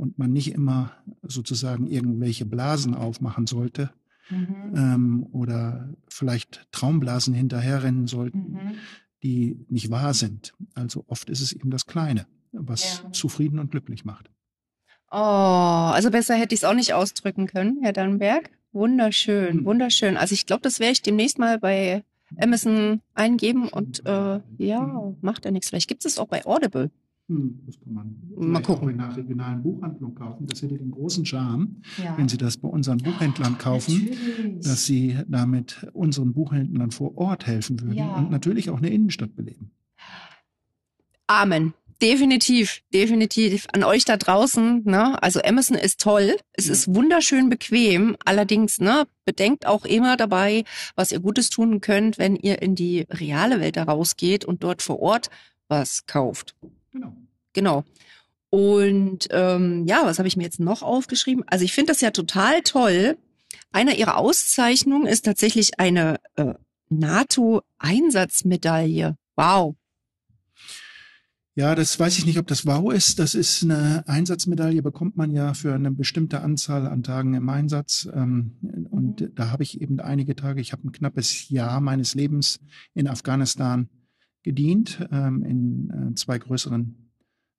Und 0.00 0.18
man 0.18 0.32
nicht 0.32 0.52
immer 0.52 0.92
sozusagen 1.22 1.86
irgendwelche 1.86 2.46
Blasen 2.46 2.94
aufmachen 2.94 3.46
sollte 3.46 3.90
Mhm. 4.30 4.72
ähm, 4.76 5.26
oder 5.32 5.90
vielleicht 6.08 6.66
Traumblasen 6.72 7.34
hinterherrennen 7.34 8.06
sollten, 8.06 8.38
Mhm. 8.52 8.72
die 9.22 9.66
nicht 9.68 9.90
wahr 9.90 10.14
sind. 10.14 10.54
Also 10.74 11.04
oft 11.08 11.28
ist 11.28 11.40
es 11.42 11.52
eben 11.52 11.70
das 11.70 11.84
Kleine, 11.86 12.26
was 12.52 13.02
Ja. 13.04 13.12
zufrieden 13.12 13.58
und 13.58 13.72
glücklich 13.72 14.04
macht. 14.06 14.30
Oh, 15.10 15.16
also 15.16 16.10
besser 16.10 16.34
hätte 16.36 16.54
ich 16.54 16.60
es 16.60 16.64
auch 16.64 16.74
nicht 16.74 16.94
ausdrücken 16.94 17.46
können, 17.46 17.78
Herr 17.82 17.92
Dannenberg. 17.92 18.50
Wunderschön, 18.72 19.58
Hm. 19.58 19.64
wunderschön. 19.64 20.16
Also 20.16 20.32
ich 20.32 20.46
glaube, 20.46 20.62
das 20.62 20.78
werde 20.80 20.92
ich 20.92 21.02
demnächst 21.02 21.38
mal 21.38 21.58
bei 21.58 22.04
Amazon 22.38 23.02
eingeben 23.14 23.68
und 23.68 24.06
äh, 24.06 24.40
ja, 24.58 25.12
macht 25.20 25.44
ja 25.44 25.50
nichts. 25.50 25.68
Vielleicht 25.68 25.88
gibt 25.88 26.04
es 26.06 26.18
auch 26.18 26.28
bei 26.28 26.46
Audible. 26.46 26.90
Hm, 27.30 27.60
das 27.64 27.78
kann 27.78 27.92
man 27.94 28.16
Mal 28.36 28.60
gucken. 28.60 28.88
auch 28.88 28.90
in 28.92 29.00
einer 29.00 29.16
regionalen 29.16 29.62
Buchhandlung 29.62 30.16
kaufen. 30.16 30.46
Das 30.46 30.60
hätte 30.62 30.76
den 30.76 30.90
großen 30.90 31.24
Charme, 31.24 31.76
Ja. 32.02 32.18
wenn 32.18 32.28
Sie 32.28 32.36
das 32.36 32.56
bei 32.56 32.68
unseren 32.68 32.98
Buchhändlern 32.98 33.56
kaufen, 33.56 34.08
Natürlich. 34.10 34.64
dass 34.64 34.84
Sie 34.84 35.16
damit 35.28 35.86
unseren 35.92 36.32
Buchhändlern 36.32 36.90
vor 36.90 37.16
Ort 37.16 37.46
helfen 37.46 37.80
würden 37.80 37.94
Ja. 37.96 38.16
und 38.16 38.32
natürlich 38.32 38.68
auch 38.70 38.78
eine 38.78 38.90
Innenstadt 38.90 39.36
beleben. 39.36 39.70
Amen. 41.28 41.74
Definitiv, 42.02 42.80
definitiv. 42.94 43.66
An 43.74 43.84
euch 43.84 44.06
da 44.06 44.16
draußen, 44.16 44.82
ne? 44.84 45.22
Also 45.22 45.40
Amazon 45.44 45.76
ist 45.76 46.00
toll. 46.00 46.36
Es 46.54 46.66
Ja. 46.66 46.72
ist 46.72 46.92
wunderschön 46.94 47.50
bequem. 47.50 48.16
Allerdings, 48.24 48.80
ne, 48.80 49.04
bedenkt 49.26 49.66
auch 49.66 49.84
immer 49.84 50.16
dabei, 50.16 50.64
was 50.96 51.12
ihr 51.12 51.20
Gutes 51.20 51.50
tun 51.50 51.82
könnt, 51.82 52.16
wenn 52.18 52.36
ihr 52.36 52.62
in 52.62 52.74
die 52.74 53.06
reale 53.10 53.60
Welt 53.60 53.76
da 53.76 53.82
rausgeht 53.84 54.46
und 54.46 54.64
dort 54.64 54.80
vor 54.80 54.98
Ort 55.00 55.28
was 55.68 56.06
kauft. 56.06 56.56
Genau. 56.92 57.16
Genau. 57.52 57.84
Und 58.50 59.28
ähm, 59.30 59.86
ja, 59.86 60.02
was 60.04 60.18
habe 60.18 60.28
ich 60.28 60.36
mir 60.36 60.42
jetzt 60.42 60.60
noch 60.60 60.82
aufgeschrieben? 60.82 61.44
Also 61.46 61.64
ich 61.64 61.72
finde 61.72 61.92
das 61.92 62.00
ja 62.00 62.10
total 62.10 62.62
toll. 62.62 63.16
Einer 63.72 63.94
ihrer 63.94 64.16
Auszeichnungen 64.16 65.06
ist 65.06 65.24
tatsächlich 65.24 65.78
eine 65.78 66.18
äh, 66.34 66.54
NATO-Einsatzmedaille. 66.88 69.16
Wow. 69.36 69.76
Ja, 71.56 71.74
das 71.74 71.98
weiß 71.98 72.16
ich 72.18 72.26
nicht, 72.26 72.38
ob 72.38 72.46
das 72.46 72.64
wow 72.64 72.92
ist. 72.92 73.18
Das 73.18 73.34
ist 73.34 73.62
eine 73.62 74.04
Einsatzmedaille, 74.06 74.82
bekommt 74.82 75.16
man 75.16 75.30
ja 75.30 75.54
für 75.54 75.74
eine 75.74 75.90
bestimmte 75.90 76.40
Anzahl 76.40 76.86
an 76.86 77.02
Tagen 77.02 77.34
im 77.34 77.48
Einsatz. 77.48 78.08
Ähm, 78.12 78.56
Und 78.90 79.20
Mhm. 79.20 79.34
da 79.34 79.50
habe 79.50 79.62
ich 79.62 79.80
eben 79.80 80.00
einige 80.00 80.36
Tage, 80.36 80.60
ich 80.60 80.72
habe 80.72 80.88
ein 80.88 80.92
knappes 80.92 81.48
Jahr 81.48 81.80
meines 81.80 82.14
Lebens 82.14 82.60
in 82.94 83.08
Afghanistan 83.08 83.88
gedient, 84.42 85.06
ähm, 85.10 85.42
in 85.42 85.90
äh, 85.90 86.14
zwei 86.14 86.38
größeren 86.38 87.10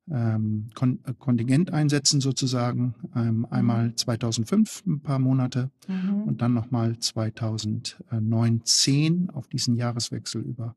ähm, 0.09 0.69
Kon 0.73 0.99
äh, 1.05 1.13
Kontingenteinsätzen 1.13 2.21
sozusagen. 2.21 2.95
Ähm, 3.15 3.45
einmal 3.49 3.93
2005, 3.95 4.83
ein 4.85 5.01
paar 5.01 5.19
Monate, 5.19 5.71
und 6.25 6.41
dann 6.41 6.53
nochmal 6.53 6.97
2019 6.97 9.29
auf 9.29 9.47
diesen 9.47 9.75
Jahreswechsel 9.75 10.41
über 10.41 10.75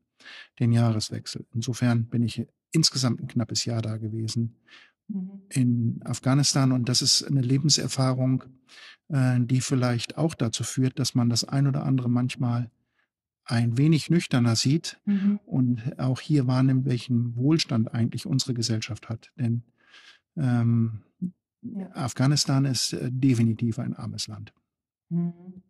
den 0.59 0.71
Jahreswechsel. 0.71 1.45
Insofern 1.53 2.05
bin 2.05 2.23
ich 2.23 2.45
insgesamt 2.71 3.21
ein 3.21 3.27
knappes 3.27 3.65
Jahr 3.65 3.81
da 3.81 3.97
gewesen 3.97 4.55
in 5.49 5.99
Afghanistan 6.03 6.71
und 6.71 6.89
das 6.89 7.01
ist 7.01 7.23
eine 7.23 7.41
Lebenserfahrung, 7.41 8.43
äh, 9.09 9.39
die 9.39 9.61
vielleicht 9.61 10.17
auch 10.17 10.33
dazu 10.33 10.63
führt, 10.63 10.99
dass 10.99 11.15
man 11.15 11.29
das 11.29 11.43
ein 11.43 11.67
oder 11.67 11.85
andere 11.85 12.09
manchmal 12.09 12.71
ein 13.45 13.77
wenig 13.77 14.09
nüchterner 14.09 14.55
sieht 14.55 14.97
Mhm. 15.05 15.39
und 15.45 15.99
auch 15.99 16.19
hier 16.19 16.47
wahrnimmt, 16.47 16.85
welchen 16.85 17.35
Wohlstand 17.35 17.93
eigentlich 17.93 18.25
unsere 18.25 18.53
Gesellschaft 18.53 19.09
hat. 19.09 19.31
Denn 19.37 19.63
ähm, 20.37 21.01
Ja. 21.61 21.89
Afghanistan 21.95 22.65
ist 22.65 22.93
äh, 22.93 23.09
definitiv 23.11 23.79
ein 23.79 23.95
armes 23.95 24.27
Land. 24.27 24.53
Mhm. 25.09 25.63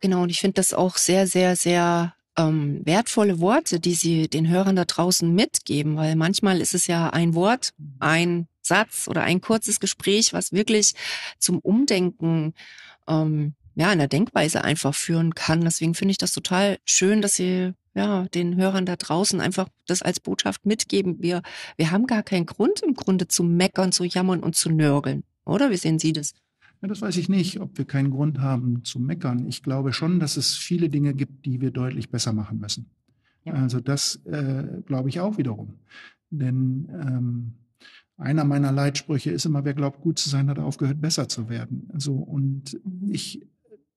Genau, 0.00 0.22
und 0.24 0.30
ich 0.30 0.40
finde 0.40 0.54
das 0.54 0.74
auch 0.74 0.96
sehr, 0.96 1.26
sehr, 1.28 1.54
sehr 1.54 2.14
ähm, 2.36 2.80
wertvolle 2.84 3.38
Worte, 3.40 3.78
die 3.78 3.94
Sie 3.94 4.26
den 4.28 4.48
Hörern 4.48 4.74
da 4.74 4.84
draußen 4.84 5.32
mitgeben, 5.32 5.96
weil 5.96 6.16
manchmal 6.16 6.60
ist 6.60 6.74
es 6.74 6.86
ja 6.86 7.10
ein 7.10 7.34
Wort, 7.34 7.74
ein 8.00 8.48
Satz 8.62 9.06
oder 9.06 9.22
ein 9.22 9.40
kurzes 9.40 9.78
Gespräch, 9.80 10.32
was 10.32 10.50
wirklich 10.52 10.94
zum 11.38 11.58
Umdenken, 11.58 12.54
ähm, 13.06 13.54
ja, 13.74 13.92
in 13.92 13.98
der 13.98 14.08
Denkweise 14.08 14.64
einfach 14.64 14.94
führen 14.94 15.34
kann. 15.34 15.62
Deswegen 15.62 15.94
finde 15.94 16.12
ich 16.12 16.18
das 16.18 16.32
total 16.32 16.78
schön, 16.84 17.22
dass 17.22 17.34
Sie 17.34 17.72
ja 17.94 18.26
den 18.28 18.56
Hörern 18.56 18.86
da 18.86 18.96
draußen 18.96 19.40
einfach 19.40 19.68
das 19.86 20.02
als 20.02 20.20
Botschaft 20.20 20.66
mitgeben. 20.66 21.16
Wir, 21.20 21.42
wir 21.76 21.90
haben 21.90 22.06
gar 22.06 22.22
keinen 22.22 22.46
Grund 22.46 22.80
im 22.82 22.94
Grunde 22.94 23.28
zu 23.28 23.44
meckern, 23.44 23.92
zu 23.92 24.04
jammern 24.04 24.40
und 24.40 24.56
zu 24.56 24.70
nörgeln. 24.70 25.24
Oder 25.44 25.70
wie 25.70 25.76
sehen 25.76 25.98
Sie 25.98 26.12
das? 26.12 26.34
Ja, 26.80 26.88
das 26.88 27.00
weiß 27.00 27.16
ich 27.16 27.28
nicht, 27.28 27.60
ob 27.60 27.78
wir 27.78 27.84
keinen 27.84 28.10
Grund 28.10 28.40
haben 28.40 28.84
zu 28.84 28.98
meckern. 28.98 29.46
Ich 29.46 29.62
glaube 29.62 29.92
schon, 29.92 30.20
dass 30.20 30.36
es 30.36 30.56
viele 30.56 30.88
Dinge 30.88 31.14
gibt, 31.14 31.46
die 31.46 31.60
wir 31.60 31.70
deutlich 31.70 32.10
besser 32.10 32.32
machen 32.32 32.58
müssen. 32.58 32.90
Ja. 33.44 33.54
Also 33.54 33.80
das 33.80 34.16
äh, 34.26 34.64
glaube 34.86 35.08
ich 35.08 35.20
auch 35.20 35.38
wiederum. 35.38 35.78
Denn 36.30 36.88
ähm, 36.92 37.52
einer 38.16 38.44
meiner 38.44 38.72
Leitsprüche 38.72 39.30
ist 39.30 39.46
immer, 39.46 39.64
wer 39.64 39.74
glaubt, 39.74 40.00
gut 40.00 40.18
zu 40.18 40.28
sein, 40.28 40.48
hat 40.48 40.58
aufgehört, 40.58 41.00
besser 41.00 41.28
zu 41.28 41.48
werden. 41.48 41.88
So, 41.96 42.14
und 42.14 42.80
ich 43.08 43.46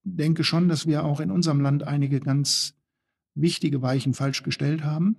denke 0.05 0.43
schon, 0.43 0.69
dass 0.69 0.87
wir 0.87 1.03
auch 1.03 1.19
in 1.19 1.31
unserem 1.31 1.59
Land 1.59 1.83
einige 1.83 2.19
ganz 2.19 2.75
wichtige 3.33 3.81
Weichen 3.81 4.13
falsch 4.13 4.43
gestellt 4.43 4.83
haben 4.83 5.17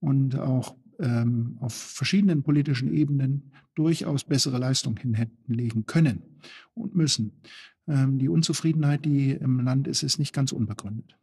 und 0.00 0.38
auch 0.38 0.76
ähm, 0.98 1.58
auf 1.60 1.74
verschiedenen 1.74 2.42
politischen 2.42 2.92
Ebenen 2.92 3.52
durchaus 3.74 4.24
bessere 4.24 4.58
Leistung 4.58 4.96
hin 4.96 5.14
hätten 5.14 5.52
legen 5.52 5.84
können 5.86 6.22
und 6.72 6.94
müssen. 6.94 7.42
Ähm, 7.86 8.18
die 8.18 8.28
Unzufriedenheit, 8.28 9.04
die 9.04 9.32
im 9.32 9.60
Land 9.60 9.88
ist, 9.88 10.02
ist 10.02 10.18
nicht 10.18 10.32
ganz 10.32 10.52
unbegründet. 10.52 11.16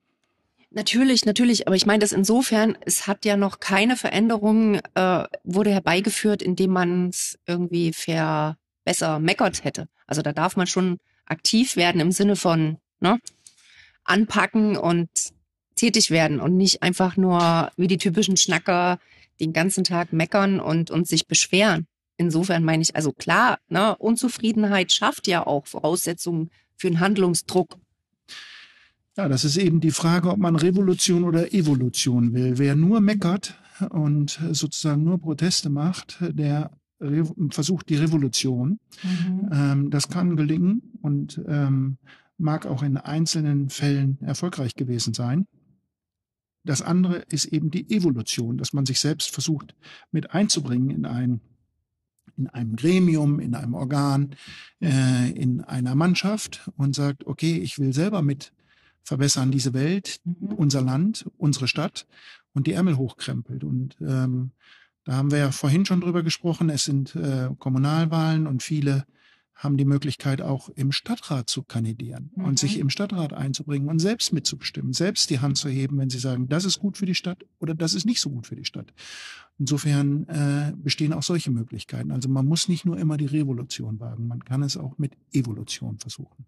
Natürlich, 0.69 1.25
natürlich, 1.25 1.67
aber 1.67 1.75
ich 1.75 1.85
meine 1.85 1.99
das 1.99 2.13
insofern, 2.13 2.77
es 2.85 3.07
hat 3.07 3.25
ja 3.25 3.35
noch 3.35 3.59
keine 3.59 3.97
Veränderung, 3.97 4.75
äh, 4.95 5.23
wurde 5.43 5.71
herbeigeführt, 5.71 6.41
indem 6.41 6.71
man 6.71 7.09
es 7.09 7.37
irgendwie 7.45 7.91
fair 7.91 8.57
besser 8.85 9.19
meckert 9.19 9.63
hätte. 9.63 9.89
Also 10.07 10.21
da 10.21 10.31
darf 10.31 10.55
man 10.55 10.67
schon 10.67 10.99
aktiv 11.31 11.75
werden 11.75 12.01
im 12.01 12.11
Sinne 12.11 12.35
von 12.35 12.77
ne, 12.99 13.19
anpacken 14.03 14.77
und 14.77 15.09
tätig 15.75 16.11
werden 16.11 16.39
und 16.39 16.57
nicht 16.57 16.83
einfach 16.83 17.17
nur 17.17 17.71
wie 17.77 17.87
die 17.87 17.97
typischen 17.97 18.37
Schnacker 18.37 18.99
den 19.39 19.53
ganzen 19.53 19.83
Tag 19.83 20.13
meckern 20.13 20.59
und, 20.59 20.91
und 20.91 21.07
sich 21.07 21.27
beschweren. 21.27 21.87
Insofern 22.17 22.63
meine 22.63 22.83
ich, 22.83 22.95
also 22.95 23.11
klar, 23.11 23.57
ne, 23.67 23.95
Unzufriedenheit 23.97 24.91
schafft 24.91 25.27
ja 25.27 25.47
auch 25.47 25.65
Voraussetzungen 25.65 26.51
für 26.75 26.87
einen 26.87 26.99
Handlungsdruck. 26.99 27.77
Ja, 29.17 29.27
das 29.27 29.43
ist 29.43 29.57
eben 29.57 29.81
die 29.81 29.91
Frage, 29.91 30.29
ob 30.29 30.37
man 30.37 30.55
Revolution 30.55 31.23
oder 31.23 31.53
Evolution 31.53 32.33
will. 32.33 32.57
Wer 32.59 32.75
nur 32.75 33.01
meckert 33.01 33.55
und 33.89 34.39
sozusagen 34.51 35.03
nur 35.03 35.19
Proteste 35.19 35.69
macht, 35.69 36.17
der 36.21 36.71
versucht 37.49 37.89
die 37.89 37.95
Revolution. 37.95 38.79
Ähm, 39.51 39.89
das 39.89 40.09
kann 40.09 40.35
gelingen 40.35 40.81
und 41.01 41.41
ähm, 41.47 41.97
mag 42.37 42.65
auch 42.65 42.83
in 42.83 42.97
einzelnen 42.97 43.69
Fällen 43.69 44.17
erfolgreich 44.21 44.75
gewesen 44.75 45.13
sein. 45.13 45.47
Das 46.63 46.81
andere 46.81 47.17
ist 47.29 47.45
eben 47.45 47.71
die 47.71 47.89
Evolution, 47.89 48.57
dass 48.57 48.73
man 48.73 48.85
sich 48.85 48.99
selbst 48.99 49.31
versucht 49.31 49.75
mit 50.11 50.31
einzubringen 50.33 50.91
in 50.91 51.05
ein, 51.05 51.41
in 52.37 52.47
einem 52.47 52.75
Gremium, 52.75 53.39
in 53.39 53.55
einem 53.55 53.73
Organ, 53.73 54.35
äh, 54.79 55.31
in 55.31 55.61
einer 55.61 55.95
Mannschaft 55.95 56.69
und 56.77 56.95
sagt, 56.95 57.25
okay, 57.25 57.57
ich 57.57 57.79
will 57.79 57.93
selber 57.93 58.21
mit 58.21 58.53
verbessern 59.03 59.51
diese 59.51 59.73
Welt, 59.73 60.19
mhm. 60.23 60.53
unser 60.53 60.81
Land, 60.81 61.29
unsere 61.37 61.67
Stadt 61.67 62.05
und 62.53 62.67
die 62.67 62.73
Ärmel 62.73 62.97
hochkrempelt. 62.97 63.63
Und 63.63 63.97
ähm, 64.01 64.51
da 65.03 65.13
haben 65.13 65.31
wir 65.31 65.39
ja 65.39 65.51
vorhin 65.51 65.85
schon 65.85 66.01
drüber 66.01 66.23
gesprochen. 66.23 66.69
Es 66.69 66.83
sind 66.83 67.15
äh, 67.15 67.49
Kommunalwahlen 67.57 68.47
und 68.47 68.61
viele 68.61 69.05
haben 69.63 69.77
die 69.77 69.85
Möglichkeit, 69.85 70.41
auch 70.41 70.69
im 70.69 70.91
Stadtrat 70.91 71.49
zu 71.49 71.63
kandidieren 71.63 72.31
mhm. 72.35 72.45
und 72.45 72.59
sich 72.59 72.75
mhm. 72.75 72.81
im 72.81 72.89
Stadtrat 72.89 73.33
einzubringen 73.33 73.89
und 73.89 73.99
selbst 73.99 74.33
mitzubestimmen, 74.33 74.93
selbst 74.93 75.29
die 75.29 75.39
Hand 75.39 75.57
zu 75.57 75.69
heben, 75.69 75.97
wenn 75.99 76.09
sie 76.09 76.17
sagen, 76.17 76.47
das 76.47 76.65
ist 76.65 76.79
gut 76.79 76.97
für 76.97 77.05
die 77.05 77.15
Stadt 77.15 77.45
oder 77.59 77.75
das 77.75 77.93
ist 77.93 78.05
nicht 78.05 78.21
so 78.21 78.31
gut 78.31 78.47
für 78.47 78.55
die 78.55 78.65
Stadt. 78.65 78.91
Insofern 79.59 80.27
äh, 80.27 80.73
bestehen 80.75 81.13
auch 81.13 81.23
solche 81.23 81.51
Möglichkeiten. 81.51 82.11
Also 82.11 82.27
man 82.27 82.47
muss 82.47 82.67
nicht 82.67 82.85
nur 82.85 82.97
immer 82.97 83.17
die 83.17 83.27
Revolution 83.27 83.99
wagen, 83.99 84.27
man 84.27 84.43
kann 84.43 84.63
es 84.63 84.77
auch 84.77 84.97
mit 84.97 85.13
Evolution 85.31 85.99
versuchen. 85.99 86.45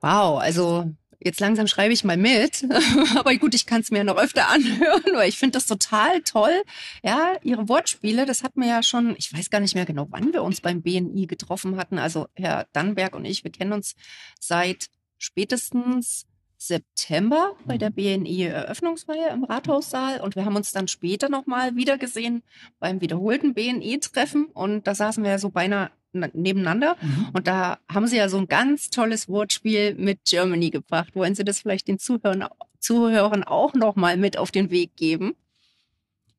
Wow, 0.00 0.40
also 0.40 0.92
jetzt 1.24 1.40
langsam 1.40 1.66
schreibe 1.66 1.92
ich 1.92 2.04
mal 2.04 2.16
mit. 2.16 2.66
Aber 3.16 3.34
gut, 3.36 3.54
ich 3.54 3.66
kann 3.66 3.80
es 3.80 3.90
mir 3.90 4.04
noch 4.04 4.16
öfter 4.16 4.48
anhören, 4.48 5.02
weil 5.14 5.28
ich 5.28 5.38
finde 5.38 5.52
das 5.58 5.66
total 5.66 6.22
toll. 6.22 6.62
Ja, 7.02 7.34
ihre 7.42 7.68
Wortspiele, 7.68 8.26
das 8.26 8.42
hat 8.42 8.56
mir 8.56 8.68
ja 8.68 8.82
schon, 8.82 9.14
ich 9.16 9.32
weiß 9.32 9.50
gar 9.50 9.60
nicht 9.60 9.74
mehr 9.74 9.86
genau, 9.86 10.06
wann 10.10 10.32
wir 10.32 10.42
uns 10.42 10.60
beim 10.60 10.82
BNI 10.82 11.26
getroffen 11.26 11.76
hatten. 11.76 11.98
Also 11.98 12.28
Herr 12.34 12.66
Dannenberg 12.72 13.14
und 13.14 13.24
ich, 13.24 13.44
wir 13.44 13.52
kennen 13.52 13.72
uns 13.72 13.94
seit 14.40 14.88
spätestens 15.18 16.26
September 16.56 17.56
bei 17.64 17.76
der 17.76 17.90
BNI-Eröffnungsfeier 17.90 19.30
im 19.32 19.44
Rathaussaal 19.44 20.20
und 20.20 20.36
wir 20.36 20.44
haben 20.44 20.54
uns 20.54 20.70
dann 20.70 20.86
später 20.86 21.28
nochmal 21.28 21.74
wiedergesehen 21.74 22.42
beim 22.78 23.00
wiederholten 23.00 23.52
BNI-Treffen 23.52 24.46
und 24.46 24.86
da 24.86 24.94
saßen 24.94 25.24
wir 25.24 25.32
ja 25.32 25.38
so 25.38 25.50
beinahe 25.50 25.90
nebeneinander. 26.12 26.96
Mhm. 27.00 27.28
Und 27.32 27.46
da 27.46 27.78
haben 27.88 28.06
Sie 28.06 28.16
ja 28.16 28.28
so 28.28 28.38
ein 28.38 28.48
ganz 28.48 28.90
tolles 28.90 29.28
Wortspiel 29.28 29.94
mit 29.94 30.24
Germany 30.24 30.70
gebracht. 30.70 31.14
Wollen 31.14 31.34
Sie 31.34 31.44
das 31.44 31.60
vielleicht 31.60 31.88
den 31.88 31.98
Zuhörern, 31.98 32.44
Zuhörern 32.78 33.44
auch 33.44 33.74
nochmal 33.74 34.16
mit 34.16 34.36
auf 34.36 34.50
den 34.50 34.70
Weg 34.70 34.96
geben? 34.96 35.34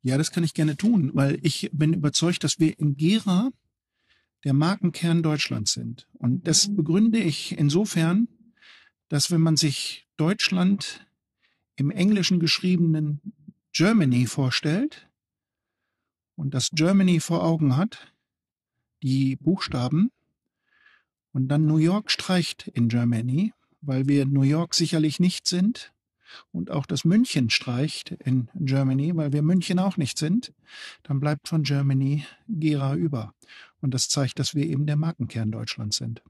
Ja, 0.02 0.18
das 0.18 0.32
kann 0.32 0.44
ich 0.44 0.54
gerne 0.54 0.76
tun, 0.76 1.12
weil 1.14 1.40
ich 1.42 1.70
bin 1.72 1.94
überzeugt, 1.94 2.44
dass 2.44 2.60
wir 2.60 2.78
in 2.78 2.98
Gera 2.98 3.52
der 4.44 4.54
Markenkern 4.54 5.24
Deutschlands 5.24 5.74
sind. 5.74 6.08
Und 6.14 6.48
das 6.48 6.68
mhm. 6.68 6.76
begründe 6.76 7.20
ich 7.20 7.58
insofern, 7.58 8.28
dass 9.08 9.32
wenn 9.32 9.42
man 9.42 9.58
sich 9.58 10.08
Deutschland 10.18 11.08
im 11.76 11.90
Englischen 11.90 12.40
geschriebenen 12.40 13.22
Germany 13.72 14.28
vorstellt 14.28 15.10
und 16.36 16.54
das 16.54 16.70
Germany 16.72 17.20
vor 17.20 17.44
Augen 17.44 17.78
hat, 17.78 18.13
die 19.04 19.36
Buchstaben 19.36 20.12
und 21.34 21.50
dann 21.50 21.66
New 21.66 21.78
York 21.78 22.10
streicht 22.10 22.68
in 22.70 22.88
Germany, 22.88 23.54
weil 23.82 24.08
wir 24.08 24.26
New 24.26 24.44
York 24.44 24.74
sicherlich 24.74 25.20
nicht 25.20 25.48
sind 25.48 25.94
und 26.52 26.72
auch 26.72 26.86
das 26.86 27.06
München 27.06 27.50
streicht 27.50 28.12
in 28.12 28.50
Germany, 28.56 29.16
weil 29.16 29.34
wir 29.34 29.44
München 29.44 29.78
auch 29.78 29.98
nicht 29.98 30.18
sind, 30.18 30.54
dann 31.04 31.20
bleibt 31.20 31.48
von 31.48 31.64
Germany 31.64 32.26
Gera 32.48 32.96
über. 32.96 33.34
Und 33.82 33.94
das 33.94 34.08
zeigt, 34.08 34.40
dass 34.40 34.56
wir 34.56 34.66
eben 34.66 34.88
der 34.88 34.96
Markenkern 34.96 35.52
Deutschlands 35.52 35.98
sind. 35.98 36.24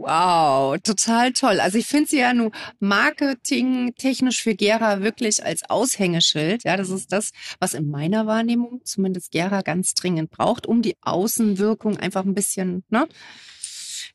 Wow, 0.00 0.78
total 0.80 1.32
toll. 1.32 1.58
Also 1.58 1.76
ich 1.76 1.86
finde 1.86 2.08
sie 2.08 2.20
ja 2.20 2.32
nur 2.32 2.52
marketingtechnisch 2.78 4.40
für 4.40 4.54
Gera 4.54 5.02
wirklich 5.02 5.44
als 5.44 5.68
Aushängeschild. 5.68 6.62
Ja, 6.62 6.76
das 6.76 6.88
ist 6.90 7.12
das, 7.12 7.32
was 7.58 7.74
in 7.74 7.90
meiner 7.90 8.24
Wahrnehmung 8.24 8.80
zumindest 8.84 9.32
Gera 9.32 9.62
ganz 9.62 9.94
dringend 9.94 10.30
braucht, 10.30 10.68
um 10.68 10.82
die 10.82 10.96
Außenwirkung 11.02 11.96
einfach 11.96 12.24
ein 12.24 12.34
bisschen, 12.34 12.84
ne? 12.90 13.08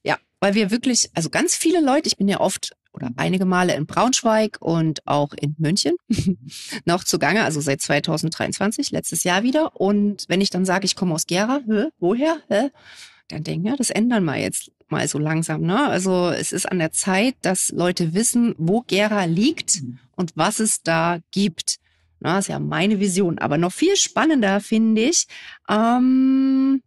Ja, 0.03 0.17
weil 0.39 0.53
wir 0.53 0.71
wirklich, 0.71 1.09
also 1.15 1.29
ganz 1.29 1.53
viele 1.53 1.81
Leute, 1.81 2.07
ich 2.07 2.15
bin 2.15 2.29
ja 2.29 2.39
oft 2.39 2.71
oder 2.93 3.09
einige 3.17 3.43
Male 3.43 3.75
in 3.75 3.85
Braunschweig 3.85 4.59
und 4.61 5.05
auch 5.05 5.33
in 5.33 5.53
München 5.57 5.95
noch 6.85 7.03
zugange, 7.03 7.43
also 7.43 7.59
seit 7.59 7.81
2023, 7.81 8.91
letztes 8.91 9.25
Jahr 9.25 9.43
wieder. 9.43 9.75
Und 9.75 10.25
wenn 10.29 10.39
ich 10.39 10.49
dann 10.49 10.63
sage, 10.63 10.85
ich 10.85 10.95
komme 10.95 11.13
aus 11.13 11.25
Gera, 11.25 11.59
hä, 11.67 11.89
woher? 11.99 12.37
Hä? 12.47 12.69
Dann 13.29 13.43
denken, 13.43 13.67
ja, 13.67 13.75
das 13.75 13.89
ändern 13.89 14.25
wir 14.25 14.37
jetzt 14.37 14.71
mal 14.89 15.07
so 15.07 15.17
langsam. 15.19 15.61
Ne? 15.61 15.87
Also 15.87 16.29
es 16.29 16.51
ist 16.51 16.71
an 16.71 16.79
der 16.79 16.91
Zeit, 16.91 17.35
dass 17.41 17.69
Leute 17.69 18.13
wissen, 18.13 18.55
wo 18.57 18.81
Gera 18.81 19.25
liegt 19.25 19.81
mhm. 19.81 19.99
und 20.15 20.33
was 20.35 20.59
es 20.59 20.83
da 20.83 21.19
gibt. 21.31 21.79
Na, 22.19 22.39
ist 22.39 22.47
ja 22.47 22.59
meine 22.59 22.99
Vision. 22.99 23.37
Aber 23.39 23.57
noch 23.57 23.73
viel 23.73 23.97
spannender 23.97 24.61
finde 24.61 25.01
ich, 25.01 25.27
ähm, 25.69 26.81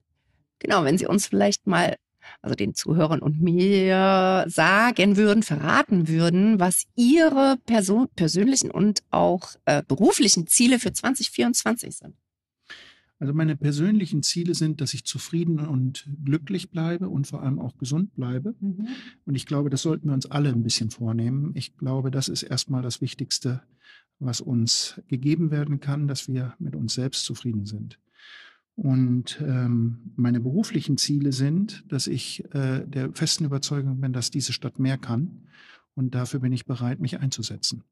genau, 0.59 0.85
wenn 0.85 0.97
Sie 0.97 1.07
uns 1.07 1.27
vielleicht 1.27 1.67
mal, 1.67 1.97
also 2.41 2.55
den 2.55 2.75
Zuhörern 2.75 3.21
und 3.21 3.43
mir 3.43 4.47
sagen 4.49 5.17
würden, 5.19 5.43
verraten 5.43 6.09
würden, 6.09 6.59
was 6.59 6.85
Ihre 6.95 7.59
Person, 7.67 8.09
persönlichen 8.17 8.71
und 8.71 9.03
auch 9.11 9.51
äh, 9.67 9.83
beruflichen 9.87 10.47
Ziele 10.47 10.79
für 10.79 10.93
2024 10.93 11.97
sind. 11.97 12.15
Also 13.19 13.33
meine 13.33 13.57
persönlichen 13.57 14.23
Ziele 14.23 14.55
sind, 14.55 14.81
dass 14.81 14.93
ich 14.93 15.05
zufrieden 15.05 15.59
und 15.61 16.09
glücklich 16.25 16.71
bleibe 16.71 17.09
und 17.09 17.27
vor 17.27 17.43
allem 17.43 17.59
auch 17.59 17.79
gesund 17.79 18.15
bleibe. 18.15 18.55
Mhm. 18.61 18.89
Und 19.25 19.35
ich 19.35 19.47
glaube, 19.47 19.71
das 19.71 19.83
sollten 19.83 20.09
wir 20.09 20.15
uns 20.15 20.27
alle 20.27 20.51
ein 20.51 20.63
bisschen 20.63 20.91
vornehmen. 20.91 21.53
Ich 21.55 21.77
glaube, 21.79 22.11
das 22.11 22.29
ist 22.29 22.43
erstmal 22.43 22.83
das 22.83 23.01
Wichtigste, 23.01 23.63
was 24.19 24.43
uns 24.43 25.01
gegeben 25.09 25.51
werden 25.51 25.81
kann, 25.81 26.09
dass 26.09 26.29
wir 26.29 26.55
mit 26.59 26.77
uns 26.77 26.95
selbst 26.95 27.25
zufrieden 27.25 27.65
sind. 27.65 27.99
Und 28.75 29.41
ähm, 29.41 30.13
meine 30.17 30.41
beruflichen 30.41 30.99
Ziele 30.99 31.33
sind, 31.33 31.85
dass 31.89 32.07
ich 32.07 32.45
äh, 32.55 32.87
der 32.87 33.13
festen 33.15 33.47
Überzeugung 33.47 34.01
bin, 34.01 34.13
dass 34.13 34.31
diese 34.31 34.53
Stadt 34.53 34.79
mehr 34.79 34.99
kann. 34.99 35.47
Und 35.95 36.15
dafür 36.15 36.41
bin 36.41 36.53
ich 36.53 36.67
bereit, 36.67 37.01
mich 37.01 37.19
einzusetzen. 37.19 37.83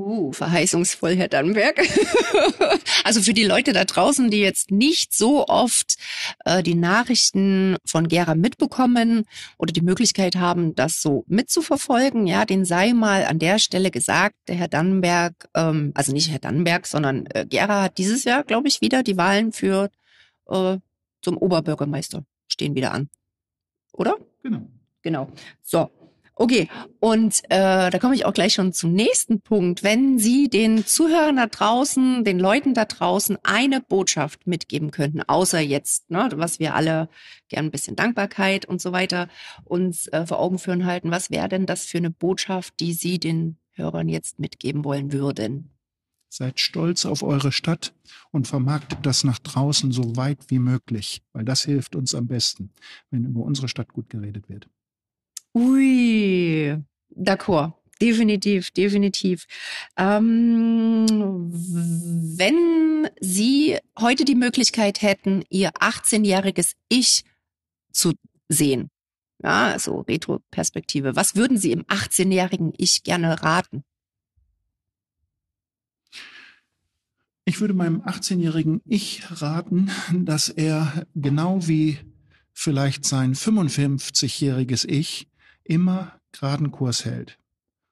Uh, 0.00 0.32
verheißungsvoll, 0.32 1.14
Herr 1.14 1.28
Dannenberg. 1.28 1.78
also 3.04 3.20
für 3.20 3.34
die 3.34 3.44
Leute 3.44 3.74
da 3.74 3.84
draußen, 3.84 4.30
die 4.30 4.40
jetzt 4.40 4.70
nicht 4.70 5.12
so 5.12 5.46
oft 5.46 5.96
äh, 6.46 6.62
die 6.62 6.74
Nachrichten 6.74 7.76
von 7.84 8.08
Gera 8.08 8.34
mitbekommen 8.34 9.26
oder 9.58 9.74
die 9.74 9.82
Möglichkeit 9.82 10.36
haben, 10.36 10.74
das 10.74 11.02
so 11.02 11.24
mitzuverfolgen, 11.26 12.26
ja, 12.26 12.46
den 12.46 12.64
sei 12.64 12.94
mal 12.94 13.26
an 13.26 13.38
der 13.38 13.58
Stelle 13.58 13.90
gesagt, 13.90 14.36
der 14.48 14.54
Herr 14.54 14.68
Dannenberg, 14.68 15.34
ähm, 15.54 15.92
also 15.94 16.12
nicht 16.14 16.30
Herr 16.30 16.38
Dannenberg, 16.38 16.86
sondern 16.86 17.26
äh, 17.26 17.44
Gera 17.44 17.82
hat 17.82 17.98
dieses 17.98 18.24
Jahr, 18.24 18.42
glaube 18.42 18.68
ich, 18.68 18.80
wieder 18.80 19.02
die 19.02 19.18
Wahlen 19.18 19.52
für 19.52 19.90
äh, 20.48 20.78
zum 21.20 21.36
Oberbürgermeister 21.36 22.24
stehen 22.48 22.74
wieder 22.74 22.92
an. 22.92 23.10
Oder? 23.92 24.16
Genau. 24.42 24.66
Genau. 25.02 25.28
So, 25.62 25.90
Okay, 26.40 26.70
und 27.00 27.42
äh, 27.50 27.90
da 27.90 27.98
komme 27.98 28.14
ich 28.14 28.24
auch 28.24 28.32
gleich 28.32 28.54
schon 28.54 28.72
zum 28.72 28.94
nächsten 28.94 29.42
Punkt. 29.42 29.82
Wenn 29.82 30.18
Sie 30.18 30.48
den 30.48 30.86
Zuhörern 30.86 31.36
da 31.36 31.46
draußen, 31.46 32.24
den 32.24 32.38
Leuten 32.38 32.72
da 32.72 32.86
draußen 32.86 33.36
eine 33.42 33.82
Botschaft 33.82 34.46
mitgeben 34.46 34.90
könnten, 34.90 35.20
außer 35.20 35.60
jetzt, 35.60 36.10
ne, 36.10 36.30
was 36.36 36.58
wir 36.58 36.74
alle 36.74 37.10
gern 37.50 37.66
ein 37.66 37.70
bisschen 37.70 37.94
Dankbarkeit 37.94 38.64
und 38.64 38.80
so 38.80 38.90
weiter 38.90 39.28
uns 39.64 40.06
äh, 40.08 40.24
vor 40.24 40.38
Augen 40.38 40.58
führen 40.58 40.86
halten, 40.86 41.10
was 41.10 41.30
wäre 41.30 41.50
denn 41.50 41.66
das 41.66 41.84
für 41.84 41.98
eine 41.98 42.10
Botschaft, 42.10 42.80
die 42.80 42.94
Sie 42.94 43.18
den 43.18 43.58
Hörern 43.72 44.08
jetzt 44.08 44.38
mitgeben 44.38 44.82
wollen 44.82 45.12
würden? 45.12 45.68
Seid 46.30 46.58
stolz 46.58 47.04
auf 47.04 47.22
eure 47.22 47.52
Stadt 47.52 47.92
und 48.30 48.48
vermarktet 48.48 49.00
das 49.02 49.24
nach 49.24 49.40
draußen 49.40 49.92
so 49.92 50.16
weit 50.16 50.38
wie 50.48 50.58
möglich, 50.58 51.20
weil 51.34 51.44
das 51.44 51.64
hilft 51.64 51.96
uns 51.96 52.14
am 52.14 52.28
besten, 52.28 52.70
wenn 53.10 53.26
über 53.26 53.42
unsere 53.42 53.68
Stadt 53.68 53.92
gut 53.92 54.08
geredet 54.08 54.48
wird. 54.48 54.70
Ui, 55.54 56.76
d'accord. 57.10 57.72
Definitiv, 58.00 58.70
definitiv. 58.70 59.46
Ähm, 59.98 61.06
wenn 62.38 63.10
Sie 63.20 63.76
heute 63.98 64.24
die 64.24 64.34
Möglichkeit 64.34 65.02
hätten, 65.02 65.42
Ihr 65.50 65.72
18-jähriges 65.72 66.72
Ich 66.88 67.24
zu 67.92 68.14
sehen, 68.48 68.90
ja, 69.42 69.72
also 69.72 70.00
Retro-Perspektive, 70.00 71.14
was 71.14 71.34
würden 71.34 71.58
Sie 71.58 71.72
im 71.72 71.84
18-jährigen 71.84 72.72
Ich 72.78 73.02
gerne 73.02 73.42
raten? 73.42 73.84
Ich 77.44 77.60
würde 77.60 77.74
meinem 77.74 78.00
18-jährigen 78.02 78.80
Ich 78.86 79.24
raten, 79.42 79.90
dass 80.12 80.48
er 80.48 81.06
genau 81.14 81.66
wie 81.66 81.98
vielleicht 82.52 83.04
sein 83.04 83.34
55-jähriges 83.34 84.88
Ich 84.88 85.29
immer 85.70 86.20
geraden 86.32 86.72
Kurs 86.72 87.04
hält 87.04 87.38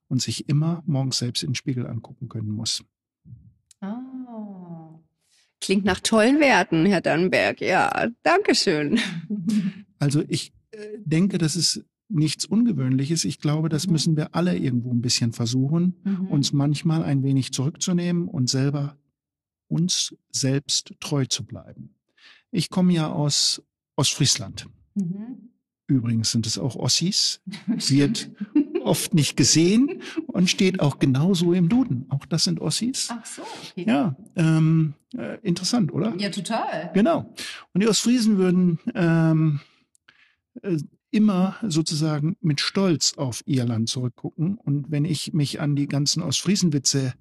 und 0.08 0.20
sich 0.20 0.48
immer 0.48 0.82
morgens 0.84 1.18
selbst 1.18 1.42
in 1.42 1.50
den 1.50 1.54
Spiegel 1.54 1.86
angucken 1.86 2.28
können 2.28 2.50
muss. 2.50 2.84
Oh. 3.80 5.00
Klingt 5.60 5.84
nach 5.84 6.00
tollen 6.00 6.40
Werten, 6.40 6.86
Herr 6.86 7.00
Dannenberg. 7.00 7.60
Ja, 7.60 8.08
danke 8.22 8.54
schön. 8.54 9.00
Also 10.00 10.22
ich 10.28 10.52
äh, 10.70 10.78
denke, 11.04 11.38
das 11.38 11.56
ist 11.56 11.84
nichts 12.08 12.46
Ungewöhnliches. 12.46 13.24
Ich 13.24 13.40
glaube, 13.40 13.68
das 13.68 13.88
mhm. 13.88 13.92
müssen 13.94 14.16
wir 14.16 14.32
alle 14.36 14.56
irgendwo 14.56 14.92
ein 14.92 15.02
bisschen 15.02 15.32
versuchen, 15.32 15.96
mhm. 16.04 16.28
uns 16.28 16.52
manchmal 16.52 17.02
ein 17.02 17.24
wenig 17.24 17.52
zurückzunehmen 17.52 18.28
und 18.28 18.48
selber 18.48 18.96
uns 19.66 20.14
selbst 20.30 20.94
treu 21.00 21.24
zu 21.24 21.44
bleiben. 21.44 21.96
Ich 22.52 22.70
komme 22.70 22.92
ja 22.92 23.10
aus 23.10 23.60
Ostfriesland. 23.96 24.66
Mhm. 24.94 25.47
Übrigens 25.88 26.30
sind 26.30 26.46
es 26.46 26.58
auch 26.58 26.76
Ossis, 26.76 27.40
wird 27.66 28.30
oft 28.84 29.14
nicht 29.14 29.36
gesehen 29.36 30.02
und 30.26 30.48
steht 30.48 30.80
auch 30.80 30.98
genauso 30.98 31.52
im 31.52 31.68
Duden. 31.68 32.06
Auch 32.10 32.24
das 32.26 32.44
sind 32.44 32.60
Ossis. 32.60 33.08
Ach 33.10 33.24
so, 33.24 33.42
okay. 33.42 33.84
Ja, 33.86 34.16
ähm, 34.36 34.94
äh, 35.16 35.38
interessant, 35.42 35.92
oder? 35.92 36.14
Ja, 36.18 36.30
total. 36.30 36.90
Genau. 36.94 37.34
Und 37.72 37.82
die 37.82 37.88
Ostfriesen 37.88 38.36
würden 38.38 38.78
ähm, 38.94 39.60
äh, 40.62 40.76
immer 41.10 41.56
sozusagen 41.66 42.36
mit 42.40 42.60
Stolz 42.60 43.14
auf 43.16 43.42
ihr 43.46 43.64
Land 43.64 43.88
zurückgucken. 43.88 44.58
Und 44.58 44.90
wenn 44.90 45.06
ich 45.06 45.32
mich 45.32 45.60
an 45.60 45.74
die 45.74 45.88
ganzen 45.88 46.22
Ostfriesenwitze 46.22 47.14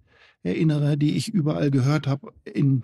erinnere, 0.43 0.97
die 0.97 1.15
ich 1.15 1.29
überall 1.29 1.71
gehört 1.71 2.05
habe 2.05 2.33
in 2.43 2.83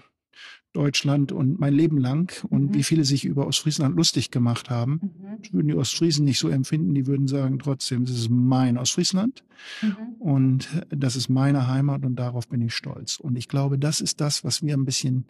Deutschland 0.73 1.31
und 1.31 1.59
mein 1.59 1.73
Leben 1.73 1.97
lang 1.97 2.31
und 2.49 2.65
Mhm. 2.69 2.73
wie 2.73 2.83
viele 2.83 3.05
sich 3.05 3.25
über 3.25 3.45
Ostfriesland 3.47 3.95
lustig 3.95 4.31
gemacht 4.31 4.69
haben, 4.69 4.93
Mhm. 5.01 5.37
das 5.41 5.53
würden 5.53 5.67
die 5.67 5.75
Ostfriesen 5.75 6.25
nicht 6.25 6.39
so 6.39 6.49
empfinden. 6.49 6.93
Die 6.95 7.05
würden 7.07 7.27
sagen, 7.27 7.59
trotzdem, 7.59 8.05
das 8.05 8.15
ist 8.15 8.29
mein 8.29 8.77
Ostfriesland 8.77 9.43
Mhm. 9.81 9.95
und 10.19 10.67
das 10.89 11.15
ist 11.15 11.29
meine 11.29 11.67
Heimat 11.67 12.03
und 12.05 12.15
darauf 12.15 12.47
bin 12.47 12.61
ich 12.61 12.73
stolz. 12.75 13.17
Und 13.19 13.35
ich 13.37 13.47
glaube, 13.47 13.77
das 13.77 14.01
ist 14.01 14.19
das, 14.19 14.43
was 14.43 14.63
wir 14.63 14.73
ein 14.75 14.85
bisschen 14.85 15.25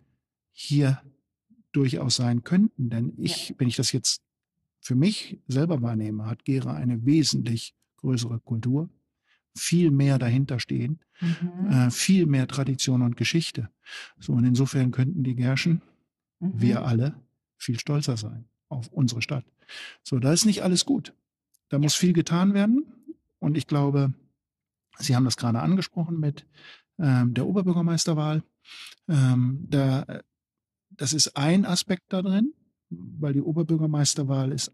hier 0.51 1.01
durchaus 1.73 2.15
sein 2.15 2.43
könnten. 2.43 2.89
Denn 2.89 3.13
ich, 3.17 3.53
wenn 3.57 3.67
ich 3.67 3.75
das 3.75 3.91
jetzt 3.91 4.21
für 4.79 4.95
mich 4.95 5.39
selber 5.47 5.81
wahrnehme, 5.81 6.25
hat 6.25 6.45
Gera 6.45 6.73
eine 6.73 7.05
wesentlich 7.05 7.73
größere 7.97 8.39
Kultur, 8.39 8.89
viel 9.55 9.91
mehr 9.91 10.17
dahinter 10.19 10.59
stehen, 10.59 10.99
Mhm. 11.21 11.67
äh, 11.69 11.91
viel 11.91 12.25
mehr 12.25 12.47
Tradition 12.47 13.01
und 13.01 13.15
Geschichte. 13.17 13.69
So, 14.19 14.33
und 14.33 14.43
insofern 14.45 14.91
könnten 14.91 15.23
die 15.23 15.35
Gerschen, 15.35 15.81
Mhm. 16.39 16.51
wir 16.61 16.85
alle, 16.85 17.15
viel 17.57 17.79
stolzer 17.79 18.17
sein 18.17 18.45
auf 18.69 18.87
unsere 18.89 19.21
Stadt. 19.21 19.45
So, 20.03 20.19
da 20.19 20.33
ist 20.33 20.45
nicht 20.45 20.63
alles 20.63 20.85
gut. 20.85 21.13
Da 21.69 21.79
muss 21.79 21.95
viel 21.95 22.13
getan 22.13 22.53
werden. 22.53 22.85
Und 23.39 23.57
ich 23.57 23.67
glaube, 23.67 24.13
Sie 24.99 25.15
haben 25.15 25.25
das 25.25 25.37
gerade 25.37 25.59
angesprochen 25.59 26.19
mit 26.19 26.45
ähm, 26.99 27.33
der 27.33 27.47
Oberbürgermeisterwahl. 27.47 28.43
Ähm, 29.07 29.65
da, 29.69 30.05
das 30.91 31.13
ist 31.13 31.35
ein 31.35 31.65
Aspekt 31.65 32.03
da 32.09 32.21
drin, 32.21 32.53
weil 32.89 33.33
die 33.33 33.41
Oberbürgermeisterwahl 33.41 34.51
ist 34.51 34.71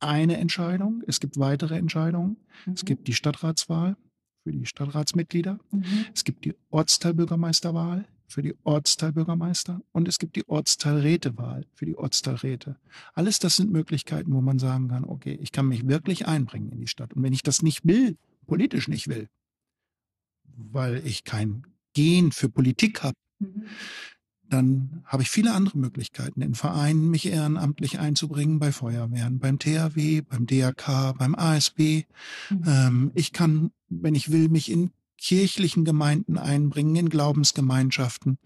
eine 0.00 0.36
Entscheidung. 0.38 1.02
Es 1.06 1.20
gibt 1.20 1.38
weitere 1.38 1.76
Entscheidungen. 1.76 2.36
Es 2.72 2.82
Mhm. 2.82 2.86
gibt 2.86 3.08
die 3.08 3.14
Stadtratswahl 3.14 3.96
für 4.42 4.52
die 4.52 4.66
Stadtratsmitglieder. 4.66 5.58
Mhm. 5.70 5.84
Es 6.14 6.24
gibt 6.24 6.44
die 6.44 6.54
Ortsteilbürgermeisterwahl 6.70 8.06
für 8.28 8.42
die 8.42 8.54
Ortsteilbürgermeister 8.64 9.80
und 9.92 10.08
es 10.08 10.18
gibt 10.18 10.34
die 10.36 10.48
Ortsteilrätewahl 10.48 11.64
für 11.74 11.86
die 11.86 11.96
Ortsteilräte. 11.96 12.76
Alles 13.14 13.38
das 13.38 13.56
sind 13.56 13.70
Möglichkeiten, 13.70 14.32
wo 14.32 14.40
man 14.40 14.58
sagen 14.58 14.88
kann, 14.88 15.04
okay, 15.04 15.38
ich 15.40 15.52
kann 15.52 15.68
mich 15.68 15.86
wirklich 15.86 16.26
einbringen 16.26 16.72
in 16.72 16.80
die 16.80 16.88
Stadt. 16.88 17.14
Und 17.14 17.22
wenn 17.22 17.32
ich 17.32 17.42
das 17.42 17.62
nicht 17.62 17.84
will, 17.86 18.16
politisch 18.46 18.88
nicht 18.88 19.08
will, 19.08 19.28
weil 20.56 21.06
ich 21.06 21.24
kein 21.24 21.62
Gen 21.94 22.32
für 22.32 22.48
Politik 22.48 23.02
habe, 23.02 23.14
Mhm. 23.38 23.64
Dann 24.48 25.02
habe 25.04 25.22
ich 25.22 25.30
viele 25.30 25.52
andere 25.52 25.78
Möglichkeiten, 25.78 26.40
in 26.40 26.54
Vereinen 26.54 27.10
mich 27.10 27.26
ehrenamtlich 27.26 27.98
einzubringen, 27.98 28.58
bei 28.58 28.72
Feuerwehren, 28.72 29.38
beim 29.38 29.58
THW, 29.58 30.22
beim 30.22 30.46
DRK, 30.46 31.14
beim 31.18 31.34
ASB. 31.34 32.04
Mhm. 32.50 32.64
Ähm, 32.66 33.10
ich 33.14 33.32
kann, 33.32 33.72
wenn 33.88 34.14
ich 34.14 34.30
will, 34.30 34.48
mich 34.48 34.70
in 34.70 34.90
kirchlichen 35.18 35.84
Gemeinden 35.84 36.38
einbringen, 36.38 36.94
in 36.96 37.08
Glaubensgemeinschaften. 37.08 38.38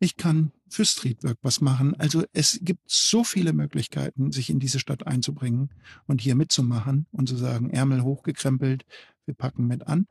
Ich 0.00 0.16
kann 0.16 0.52
für 0.68 0.84
Streetwork 0.84 1.38
was 1.42 1.60
machen. 1.60 1.94
Also 1.94 2.24
es 2.32 2.58
gibt 2.62 2.82
so 2.86 3.24
viele 3.24 3.52
Möglichkeiten, 3.52 4.32
sich 4.32 4.50
in 4.50 4.58
diese 4.58 4.80
Stadt 4.80 5.06
einzubringen 5.06 5.70
und 6.06 6.20
hier 6.20 6.34
mitzumachen 6.34 7.06
und 7.12 7.28
zu 7.28 7.36
sagen, 7.36 7.70
Ärmel 7.70 8.02
hochgekrempelt, 8.02 8.84
wir 9.24 9.34
packen 9.34 9.66
mit 9.66 9.86
an. 9.86 10.06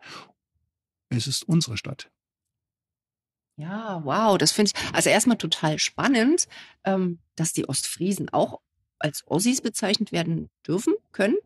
Es 1.10 1.28
ist 1.28 1.48
unsere 1.48 1.78
Stadt. 1.78 2.10
Ja, 3.58 4.02
wow, 4.04 4.38
das 4.38 4.52
finde 4.52 4.72
ich 4.76 4.94
also 4.94 5.10
erstmal 5.10 5.38
total 5.38 5.80
spannend, 5.80 6.48
ähm, 6.84 7.20
dass 7.36 7.54
die 7.54 7.68
Ostfriesen 7.70 8.30
auch 8.30 8.60
als 9.00 9.24
Ossis 9.28 9.62
bezeichnet 9.62 10.12
werden 10.12 10.50
dürfen, 10.68 10.94
können. 11.12 11.38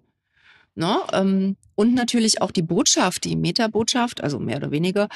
Ne? 0.76 1.00
Ähm, 1.14 1.58
und 1.76 1.94
natürlich 1.94 2.42
auch 2.42 2.52
die 2.52 2.62
Botschaft, 2.62 3.26
die 3.26 3.36
Metabotschaft, 3.36 4.24
also 4.24 4.40
mehr 4.40 4.58
oder 4.58 4.72
weniger, 4.72 5.08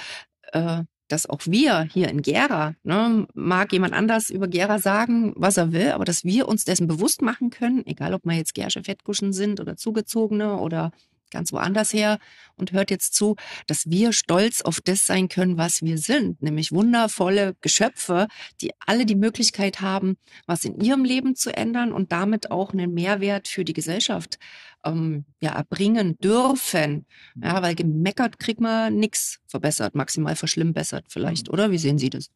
äh, 0.51 0.83
dass 1.07 1.29
auch 1.29 1.41
wir 1.45 1.83
hier 1.83 2.09
in 2.09 2.21
Gera, 2.21 2.75
ne, 2.83 3.27
mag 3.33 3.71
jemand 3.71 3.93
anders 3.93 4.29
über 4.29 4.47
Gera 4.47 4.79
sagen, 4.79 5.33
was 5.35 5.57
er 5.57 5.71
will, 5.71 5.91
aber 5.91 6.05
dass 6.05 6.23
wir 6.23 6.47
uns 6.47 6.65
dessen 6.65 6.87
bewusst 6.87 7.21
machen 7.21 7.49
können, 7.49 7.85
egal 7.85 8.13
ob 8.13 8.25
wir 8.25 8.33
jetzt 8.33 8.55
Gersche 8.55 8.83
Fettkuschen 8.83 9.33
sind 9.33 9.59
oder 9.59 9.75
Zugezogene 9.75 10.57
oder 10.57 10.91
ganz 11.33 11.51
woanders 11.51 11.91
her 11.93 12.19
und 12.55 12.71
hört 12.71 12.91
jetzt 12.91 13.13
zu, 13.13 13.35
dass 13.67 13.89
wir 13.89 14.13
stolz 14.13 14.61
auf 14.61 14.79
das 14.81 15.05
sein 15.05 15.27
können, 15.27 15.57
was 15.57 15.81
wir 15.81 15.97
sind, 15.97 16.41
nämlich 16.41 16.71
wundervolle 16.71 17.55
Geschöpfe, 17.61 18.27
die 18.61 18.71
alle 18.79 19.05
die 19.05 19.15
Möglichkeit 19.15 19.81
haben, 19.81 20.15
was 20.45 20.63
in 20.63 20.79
ihrem 20.79 21.03
Leben 21.03 21.35
zu 21.35 21.55
ändern 21.55 21.91
und 21.91 22.11
damit 22.11 22.51
auch 22.51 22.71
einen 22.71 22.93
Mehrwert 22.93 23.47
für 23.47 23.65
die 23.65 23.73
Gesellschaft 23.73 24.39
ähm, 24.85 25.25
ja, 25.41 25.51
erbringen 25.51 26.17
dürfen. 26.17 27.05
Ja, 27.41 27.61
weil 27.61 27.75
gemeckert 27.75 28.39
kriegt 28.39 28.61
man 28.61 28.95
nichts 28.95 29.39
verbessert, 29.47 29.95
maximal 29.95 30.35
verschlimmbessert 30.35 31.05
vielleicht, 31.09 31.49
oder? 31.49 31.71
Wie 31.71 31.77
sehen 31.77 31.97
Sie 31.97 32.09
das? 32.09 32.29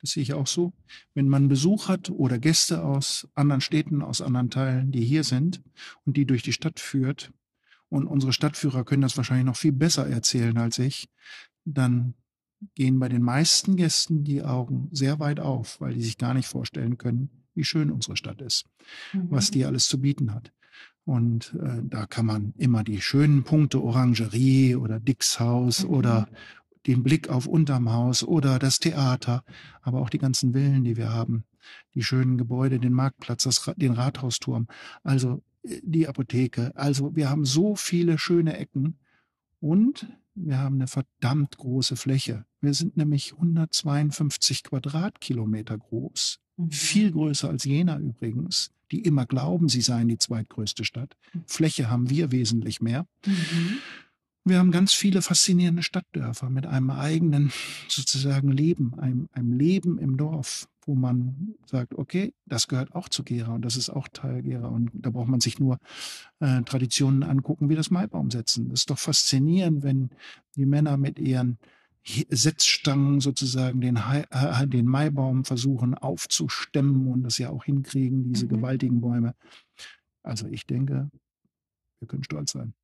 Das 0.00 0.10
sehe 0.10 0.22
ich 0.22 0.34
auch 0.34 0.48
so. 0.48 0.72
Wenn 1.14 1.28
man 1.28 1.48
Besuch 1.48 1.88
hat 1.88 2.10
oder 2.10 2.38
Gäste 2.38 2.82
aus 2.84 3.28
anderen 3.34 3.60
Städten, 3.60 4.02
aus 4.02 4.20
anderen 4.20 4.50
Teilen, 4.50 4.90
die 4.90 5.04
hier 5.04 5.22
sind 5.22 5.62
und 6.04 6.16
die 6.16 6.26
durch 6.26 6.42
die 6.42 6.52
Stadt 6.52 6.80
führt, 6.80 7.32
und 7.92 8.06
unsere 8.06 8.32
Stadtführer 8.32 8.84
können 8.84 9.02
das 9.02 9.16
wahrscheinlich 9.16 9.46
noch 9.46 9.56
viel 9.56 9.72
besser 9.72 10.08
erzählen 10.08 10.56
als 10.58 10.78
ich, 10.78 11.08
dann 11.64 12.14
gehen 12.74 12.98
bei 12.98 13.08
den 13.08 13.22
meisten 13.22 13.76
Gästen 13.76 14.24
die 14.24 14.42
Augen 14.42 14.88
sehr 14.92 15.18
weit 15.18 15.40
auf, 15.40 15.80
weil 15.80 15.94
die 15.94 16.02
sich 16.02 16.16
gar 16.16 16.32
nicht 16.34 16.46
vorstellen 16.48 16.96
können, 16.96 17.30
wie 17.54 17.64
schön 17.64 17.90
unsere 17.90 18.16
Stadt 18.16 18.40
ist, 18.40 18.64
was 19.12 19.50
die 19.50 19.64
alles 19.64 19.86
zu 19.88 20.00
bieten 20.00 20.32
hat. 20.32 20.52
Und 21.04 21.54
äh, 21.60 21.82
da 21.82 22.06
kann 22.06 22.26
man 22.26 22.54
immer 22.56 22.84
die 22.84 23.00
schönen 23.00 23.42
Punkte 23.42 23.82
Orangerie 23.82 24.76
oder 24.76 25.00
Dixhaus 25.00 25.84
Mhm. 25.84 25.90
oder 25.90 26.28
den 26.86 27.02
Blick 27.02 27.28
auf 27.28 27.46
unterm 27.46 27.92
Haus 27.92 28.22
oder 28.24 28.58
das 28.58 28.78
Theater, 28.78 29.44
aber 29.82 30.00
auch 30.00 30.10
die 30.10 30.18
ganzen 30.18 30.52
Villen, 30.52 30.84
die 30.84 30.96
wir 30.96 31.10
haben, 31.10 31.44
die 31.94 32.02
schönen 32.02 32.38
Gebäude, 32.38 32.78
den 32.78 32.92
Marktplatz, 32.92 33.42
das, 33.44 33.70
den 33.76 33.92
Rathausturm, 33.92 34.66
also 35.02 35.42
die 35.64 36.08
Apotheke. 36.08 36.72
Also 36.74 37.14
wir 37.14 37.30
haben 37.30 37.44
so 37.44 37.76
viele 37.76 38.18
schöne 38.18 38.56
Ecken 38.58 38.98
und 39.60 40.06
wir 40.34 40.58
haben 40.58 40.76
eine 40.76 40.86
verdammt 40.86 41.56
große 41.58 41.96
Fläche. 41.96 42.44
Wir 42.60 42.74
sind 42.74 42.96
nämlich 42.96 43.32
152 43.34 44.64
Quadratkilometer 44.64 45.78
groß, 45.78 46.38
Mhm. 46.56 46.70
viel 46.70 47.10
größer 47.12 47.48
als 47.48 47.64
Jena 47.64 47.98
übrigens, 47.98 48.70
die 48.90 49.00
immer 49.00 49.24
glauben, 49.24 49.68
sie 49.70 49.80
seien 49.80 50.08
die 50.08 50.18
zweitgrößte 50.18 50.84
Stadt. 50.84 51.16
Fläche 51.46 51.88
haben 51.88 52.10
wir 52.10 52.30
wesentlich 52.30 52.80
mehr. 52.82 53.06
Mhm. 53.26 53.78
Wir 54.44 54.58
haben 54.58 54.72
ganz 54.72 54.92
viele 54.92 55.22
faszinierende 55.22 55.82
Stadtdörfer 55.84 56.50
mit 56.50 56.66
einem 56.66 56.90
eigenen 56.90 57.52
sozusagen 57.88 58.50
Leben, 58.50 58.98
einem, 58.98 59.28
einem 59.32 59.52
Leben 59.52 59.98
im 59.98 60.16
Dorf, 60.16 60.68
wo 60.84 60.96
man 60.96 61.54
sagt, 61.64 61.94
okay, 61.94 62.34
das 62.46 62.66
gehört 62.66 62.92
auch 62.92 63.08
zu 63.08 63.22
Gera 63.22 63.54
und 63.54 63.64
das 63.64 63.76
ist 63.76 63.88
auch 63.88 64.08
Teil 64.08 64.42
Gera. 64.42 64.66
Und 64.66 64.90
da 64.94 65.10
braucht 65.10 65.28
man 65.28 65.38
sich 65.40 65.60
nur 65.60 65.78
äh, 66.40 66.62
Traditionen 66.62 67.22
angucken, 67.22 67.68
wie 67.68 67.76
das 67.76 67.90
Maibaum 67.90 68.32
setzen. 68.32 68.68
Das 68.68 68.80
ist 68.80 68.90
doch 68.90 68.98
faszinierend, 68.98 69.84
wenn 69.84 70.10
die 70.56 70.66
Männer 70.66 70.96
mit 70.96 71.20
ihren 71.20 71.58
Setzstangen 72.04 73.20
sozusagen 73.20 73.80
den, 73.80 73.94
äh, 73.96 74.66
den 74.66 74.86
Maibaum 74.86 75.44
versuchen 75.44 75.94
aufzustemmen 75.94 77.06
und 77.06 77.22
das 77.22 77.38
ja 77.38 77.50
auch 77.50 77.62
hinkriegen, 77.64 78.24
diese 78.24 78.46
Mhm. 78.46 78.50
gewaltigen 78.50 79.00
Bäume. 79.00 79.34
Also 80.24 80.48
ich 80.48 80.66
denke, 80.66 81.10
wir 82.00 82.08
können 82.08 82.24
stolz 82.24 82.52
sein. 82.52 82.74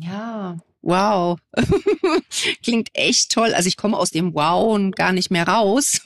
Ja, 0.00 0.58
wow. 0.82 1.38
Klingt 2.62 2.88
echt 2.94 3.30
toll. 3.30 3.54
Also 3.54 3.68
ich 3.68 3.76
komme 3.76 3.96
aus 3.96 4.10
dem 4.10 4.34
Wow 4.34 4.74
und 4.74 4.96
gar 4.96 5.12
nicht 5.12 5.30
mehr 5.30 5.46
raus. 5.46 6.00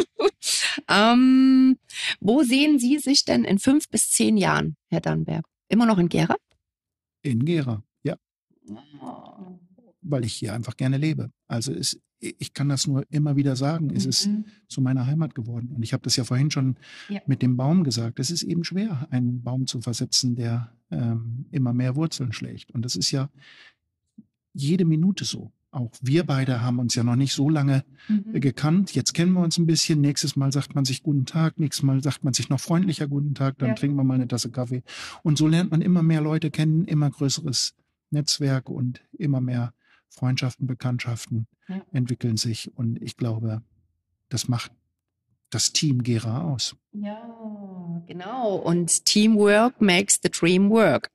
ähm, 0.88 1.78
wo 2.20 2.42
sehen 2.42 2.78
Sie 2.78 2.98
sich 2.98 3.24
denn 3.24 3.44
in 3.44 3.58
fünf 3.58 3.88
bis 3.88 4.10
zehn 4.10 4.36
Jahren, 4.36 4.76
Herr 4.88 5.00
Dannberg? 5.00 5.44
Immer 5.68 5.86
noch 5.86 5.98
in 5.98 6.08
Gera? 6.08 6.36
In 7.22 7.44
Gera, 7.44 7.82
ja. 8.02 8.16
weil 10.00 10.24
ich 10.24 10.34
hier 10.34 10.54
einfach 10.54 10.76
gerne 10.76 10.96
lebe. 10.96 11.30
Also 11.46 11.72
es, 11.72 12.00
ich 12.20 12.52
kann 12.52 12.68
das 12.68 12.86
nur 12.86 13.04
immer 13.10 13.34
wieder 13.36 13.56
sagen, 13.56 13.90
es 13.94 14.04
ist 14.04 14.26
Mhm. 14.26 14.44
zu 14.68 14.80
meiner 14.82 15.06
Heimat 15.06 15.34
geworden. 15.34 15.70
Und 15.74 15.82
ich 15.82 15.92
habe 15.94 16.02
das 16.02 16.16
ja 16.16 16.24
vorhin 16.24 16.50
schon 16.50 16.76
Ja. 17.08 17.20
mit 17.26 17.40
dem 17.42 17.56
Baum 17.56 17.82
gesagt. 17.82 18.18
Es 18.20 18.30
ist 18.30 18.42
eben 18.42 18.62
schwer, 18.64 19.08
einen 19.10 19.42
Baum 19.42 19.66
zu 19.66 19.80
versetzen, 19.80 20.36
der 20.36 20.72
ähm, 20.90 21.46
immer 21.50 21.72
mehr 21.72 21.96
Wurzeln 21.96 22.32
schlägt. 22.32 22.70
Und 22.72 22.84
das 22.84 22.96
ist 22.96 23.10
ja 23.10 23.30
jede 24.52 24.84
Minute 24.84 25.24
so. 25.24 25.52
auch 25.72 25.92
wir 26.02 26.24
beide 26.24 26.62
haben 26.62 26.80
uns 26.80 26.96
ja 26.96 27.04
noch 27.04 27.14
nicht 27.14 27.32
so 27.32 27.48
lange 27.48 27.84
mhm. 28.08 28.40
gekannt. 28.40 28.92
Jetzt 28.92 29.14
kennen 29.14 29.32
wir 29.34 29.40
uns 29.40 29.56
ein 29.56 29.66
bisschen. 29.66 30.00
Nächstes 30.00 30.34
Mal 30.34 30.50
sagt 30.50 30.74
man 30.74 30.84
sich 30.84 31.04
guten 31.04 31.26
Tag. 31.26 31.60
Nächstes 31.60 31.84
Mal 31.84 32.02
sagt 32.02 32.24
man 32.24 32.34
sich 32.34 32.48
noch 32.48 32.58
freundlicher 32.58 33.06
guten 33.06 33.34
Tag. 33.34 33.56
Dann 33.58 33.68
ja. 33.68 33.74
trinken 33.76 33.96
wir 33.96 34.02
mal 34.02 34.14
eine 34.14 34.26
Tasse 34.26 34.50
Kaffee. 34.50 34.82
Und 35.22 35.38
so 35.38 35.46
lernt 35.46 35.70
man 35.70 35.80
immer 35.80 36.02
mehr 36.02 36.20
Leute 36.22 36.50
kennen, 36.50 36.86
immer 36.86 37.08
größeres 37.08 37.74
Netzwerk 38.10 38.68
und 38.68 39.00
immer 39.16 39.40
mehr 39.40 39.72
Freundschaften, 40.10 40.66
Bekanntschaften 40.66 41.46
ja. 41.68 41.80
entwickeln 41.92 42.36
sich. 42.36 42.76
Und 42.76 43.00
ich 43.00 43.16
glaube, 43.16 43.62
das 44.28 44.48
macht 44.48 44.72
das 45.50 45.72
Team 45.72 46.02
Gera 46.02 46.42
aus. 46.42 46.76
Ja, 46.92 48.02
genau. 48.06 48.56
Und 48.56 49.04
Teamwork 49.04 49.80
makes 49.80 50.20
the 50.22 50.30
dream 50.30 50.70
work. 50.70 51.10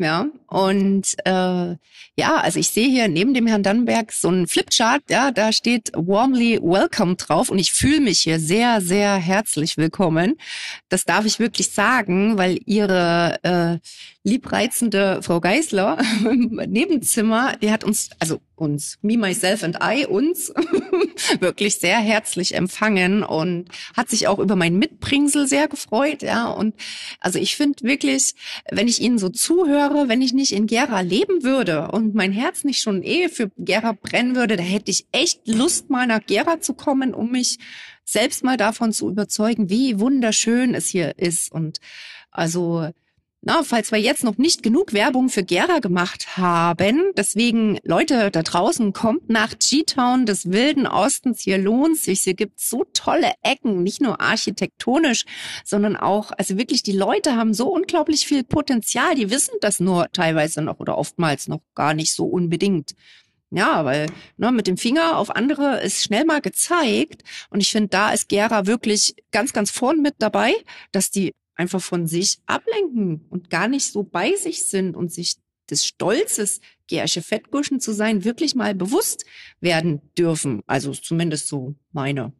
Ja, 0.00 0.28
und 0.46 1.16
äh, 1.24 1.76
ja, 2.16 2.36
also 2.36 2.60
ich 2.60 2.68
sehe 2.70 2.88
hier 2.88 3.08
neben 3.08 3.34
dem 3.34 3.48
Herrn 3.48 3.64
Dannenberg 3.64 4.12
so 4.12 4.28
einen 4.28 4.46
Flipchart, 4.46 5.02
ja, 5.10 5.32
da 5.32 5.50
steht 5.50 5.90
warmly 5.94 6.60
welcome 6.62 7.16
drauf 7.16 7.48
und 7.48 7.58
ich 7.58 7.72
fühle 7.72 8.00
mich 8.00 8.20
hier 8.20 8.38
sehr, 8.38 8.80
sehr 8.80 9.16
herzlich 9.16 9.76
willkommen. 9.76 10.36
Das 10.88 11.04
darf 11.04 11.24
ich 11.26 11.40
wirklich 11.40 11.70
sagen, 11.70 12.38
weil 12.38 12.60
Ihre 12.64 13.38
äh, 13.42 13.78
liebreizende 14.28 15.20
Frau 15.22 15.40
Geisler 15.40 15.98
im 16.24 16.60
Nebenzimmer, 16.66 17.56
die 17.60 17.72
hat 17.72 17.82
uns, 17.82 18.10
also 18.20 18.40
uns, 18.54 18.98
me, 19.02 19.16
myself 19.16 19.62
and 19.62 19.78
I, 19.82 20.06
uns 20.06 20.52
wirklich 21.40 21.76
sehr 21.76 21.98
herzlich 21.98 22.54
empfangen 22.54 23.22
und 23.22 23.68
hat 23.96 24.10
sich 24.10 24.26
auch 24.26 24.38
über 24.38 24.56
mein 24.56 24.76
Mitbringsel 24.76 25.46
sehr 25.46 25.68
gefreut, 25.68 26.22
ja. 26.22 26.48
Und 26.48 26.74
also 27.20 27.38
ich 27.38 27.56
finde 27.56 27.82
wirklich, 27.84 28.34
wenn 28.70 28.88
ich 28.88 29.00
Ihnen 29.00 29.18
so 29.18 29.28
zuhöre, 29.28 29.87
wenn 29.94 30.22
ich 30.22 30.32
nicht 30.32 30.52
in 30.52 30.66
Gera 30.66 31.00
leben 31.00 31.42
würde 31.42 31.90
und 31.90 32.14
mein 32.14 32.32
Herz 32.32 32.64
nicht 32.64 32.80
schon 32.80 33.02
eh 33.02 33.28
für 33.28 33.50
Gera 33.58 33.92
brennen 33.92 34.36
würde, 34.36 34.56
da 34.56 34.62
hätte 34.62 34.90
ich 34.90 35.06
echt 35.12 35.46
Lust, 35.46 35.90
mal 35.90 36.06
nach 36.06 36.24
Gera 36.26 36.60
zu 36.60 36.74
kommen, 36.74 37.14
um 37.14 37.32
mich 37.32 37.58
selbst 38.04 38.44
mal 38.44 38.56
davon 38.56 38.92
zu 38.92 39.10
überzeugen, 39.10 39.68
wie 39.70 40.00
wunderschön 40.00 40.74
es 40.74 40.86
hier 40.86 41.18
ist. 41.18 41.52
Und 41.52 41.78
also 42.30 42.90
na, 43.48 43.62
falls 43.62 43.92
wir 43.92 43.98
jetzt 43.98 44.24
noch 44.24 44.36
nicht 44.36 44.62
genug 44.62 44.92
Werbung 44.92 45.30
für 45.30 45.42
Gera 45.42 45.78
gemacht 45.78 46.36
haben, 46.36 47.12
deswegen 47.16 47.78
Leute 47.82 48.30
da 48.30 48.42
draußen, 48.42 48.92
kommt 48.92 49.30
nach 49.30 49.54
G-Town 49.58 50.26
des 50.26 50.52
wilden 50.52 50.86
Ostens, 50.86 51.40
hier 51.40 51.56
lohnt 51.56 51.96
sich, 51.96 52.20
hier 52.20 52.34
gibt's 52.34 52.68
so 52.68 52.84
tolle 52.92 53.32
Ecken, 53.42 53.82
nicht 53.82 54.02
nur 54.02 54.20
architektonisch, 54.20 55.24
sondern 55.64 55.96
auch, 55.96 56.30
also 56.36 56.58
wirklich, 56.58 56.82
die 56.82 56.92
Leute 56.92 57.36
haben 57.36 57.54
so 57.54 57.68
unglaublich 57.72 58.26
viel 58.26 58.44
Potenzial, 58.44 59.14
die 59.14 59.30
wissen 59.30 59.54
das 59.62 59.80
nur 59.80 60.12
teilweise 60.12 60.60
noch 60.60 60.78
oder 60.78 60.98
oftmals 60.98 61.48
noch 61.48 61.62
gar 61.74 61.94
nicht 61.94 62.12
so 62.12 62.26
unbedingt. 62.26 62.92
Ja, 63.50 63.86
weil 63.86 64.10
ne, 64.36 64.52
mit 64.52 64.66
dem 64.66 64.76
Finger 64.76 65.16
auf 65.16 65.34
andere 65.34 65.80
ist 65.80 66.04
schnell 66.04 66.26
mal 66.26 66.42
gezeigt. 66.42 67.22
Und 67.48 67.62
ich 67.62 67.70
finde, 67.70 67.88
da 67.88 68.10
ist 68.10 68.28
Gera 68.28 68.66
wirklich 68.66 69.14
ganz, 69.30 69.54
ganz 69.54 69.70
vorn 69.70 70.02
mit 70.02 70.16
dabei, 70.18 70.52
dass 70.92 71.10
die 71.10 71.32
einfach 71.58 71.82
von 71.82 72.06
sich 72.06 72.38
ablenken 72.46 73.26
und 73.28 73.50
gar 73.50 73.68
nicht 73.68 73.92
so 73.92 74.02
bei 74.04 74.34
sich 74.36 74.66
sind 74.66 74.96
und 74.96 75.12
sich 75.12 75.36
des 75.68 75.84
Stolzes, 75.84 76.60
Gersche 76.86 77.20
Fettguschen 77.20 77.80
zu 77.80 77.92
sein, 77.92 78.24
wirklich 78.24 78.54
mal 78.54 78.74
bewusst 78.74 79.26
werden 79.60 80.00
dürfen. 80.16 80.62
Also 80.66 80.92
zumindest 80.92 81.48
so 81.48 81.74
meine 81.92 82.32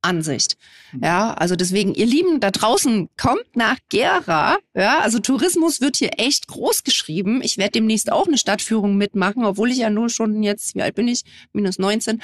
Ansicht. 0.00 0.56
Hm. 0.92 1.00
Ja, 1.02 1.34
also 1.34 1.56
deswegen, 1.56 1.94
ihr 1.94 2.06
Lieben 2.06 2.40
da 2.40 2.50
draußen, 2.50 3.10
kommt 3.18 3.56
nach 3.56 3.78
Gera. 3.90 4.58
Ja, 4.74 5.00
also 5.00 5.18
Tourismus 5.18 5.80
wird 5.80 5.96
hier 5.96 6.18
echt 6.18 6.46
groß 6.46 6.84
geschrieben. 6.84 7.42
Ich 7.42 7.58
werde 7.58 7.72
demnächst 7.72 8.10
auch 8.10 8.26
eine 8.26 8.38
Stadtführung 8.38 8.96
mitmachen, 8.96 9.44
obwohl 9.44 9.70
ich 9.70 9.78
ja 9.78 9.90
nur 9.90 10.08
schon 10.08 10.42
jetzt, 10.42 10.74
wie 10.74 10.82
alt 10.82 10.94
bin 10.94 11.08
ich? 11.08 11.24
Minus 11.52 11.78
19 11.78 12.22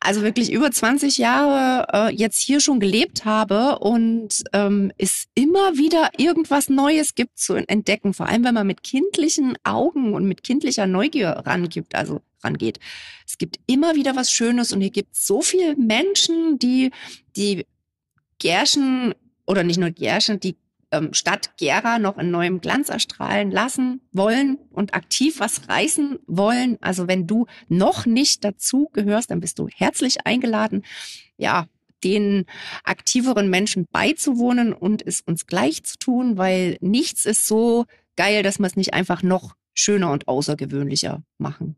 also 0.00 0.22
wirklich 0.22 0.52
über 0.52 0.70
20 0.70 1.18
Jahre 1.18 1.86
äh, 1.92 2.14
jetzt 2.14 2.40
hier 2.40 2.60
schon 2.60 2.80
gelebt 2.80 3.24
habe 3.24 3.78
und 3.80 4.44
ähm, 4.52 4.92
es 4.96 5.26
immer 5.34 5.76
wieder 5.76 6.10
irgendwas 6.16 6.68
Neues 6.68 7.14
gibt 7.14 7.38
zu 7.38 7.54
entdecken, 7.54 8.14
vor 8.14 8.26
allem 8.26 8.44
wenn 8.44 8.54
man 8.54 8.66
mit 8.66 8.82
kindlichen 8.82 9.56
Augen 9.64 10.14
und 10.14 10.26
mit 10.26 10.42
kindlicher 10.42 10.86
Neugier 10.86 11.30
rangibt, 11.30 11.94
also 11.94 12.20
rangeht. 12.42 12.78
Es 13.26 13.38
gibt 13.38 13.58
immer 13.66 13.94
wieder 13.94 14.14
was 14.16 14.30
Schönes 14.30 14.72
und 14.72 14.80
hier 14.80 14.90
gibt 14.90 15.16
so 15.16 15.42
viele 15.42 15.74
Menschen, 15.76 16.58
die 16.58 16.90
die 17.36 17.66
Gärschen 18.38 19.14
oder 19.46 19.64
nicht 19.64 19.78
nur 19.78 19.90
Gärschen, 19.90 20.38
die 20.38 20.56
Stadt 21.12 21.56
Gera 21.58 21.98
noch 21.98 22.18
in 22.18 22.30
neuem 22.30 22.60
Glanz 22.60 22.88
erstrahlen 22.88 23.50
lassen 23.50 24.00
wollen 24.12 24.58
und 24.70 24.94
aktiv 24.94 25.38
was 25.38 25.68
reißen 25.68 26.18
wollen. 26.26 26.78
Also 26.80 27.08
wenn 27.08 27.26
du 27.26 27.46
noch 27.68 28.06
nicht 28.06 28.44
dazu 28.44 28.88
gehörst, 28.92 29.30
dann 29.30 29.40
bist 29.40 29.58
du 29.58 29.68
herzlich 29.68 30.26
eingeladen, 30.26 30.84
ja, 31.36 31.66
den 32.04 32.46
aktiveren 32.84 33.50
Menschen 33.50 33.86
beizuwohnen 33.90 34.72
und 34.72 35.06
es 35.06 35.20
uns 35.20 35.46
gleich 35.46 35.84
zu 35.84 35.98
tun, 35.98 36.38
weil 36.38 36.78
nichts 36.80 37.26
ist 37.26 37.46
so 37.46 37.86
geil, 38.16 38.42
dass 38.42 38.58
man 38.58 38.70
es 38.70 38.76
nicht 38.76 38.94
einfach 38.94 39.22
noch 39.22 39.56
schöner 39.74 40.10
und 40.10 40.28
außergewöhnlicher 40.28 41.22
machen 41.38 41.76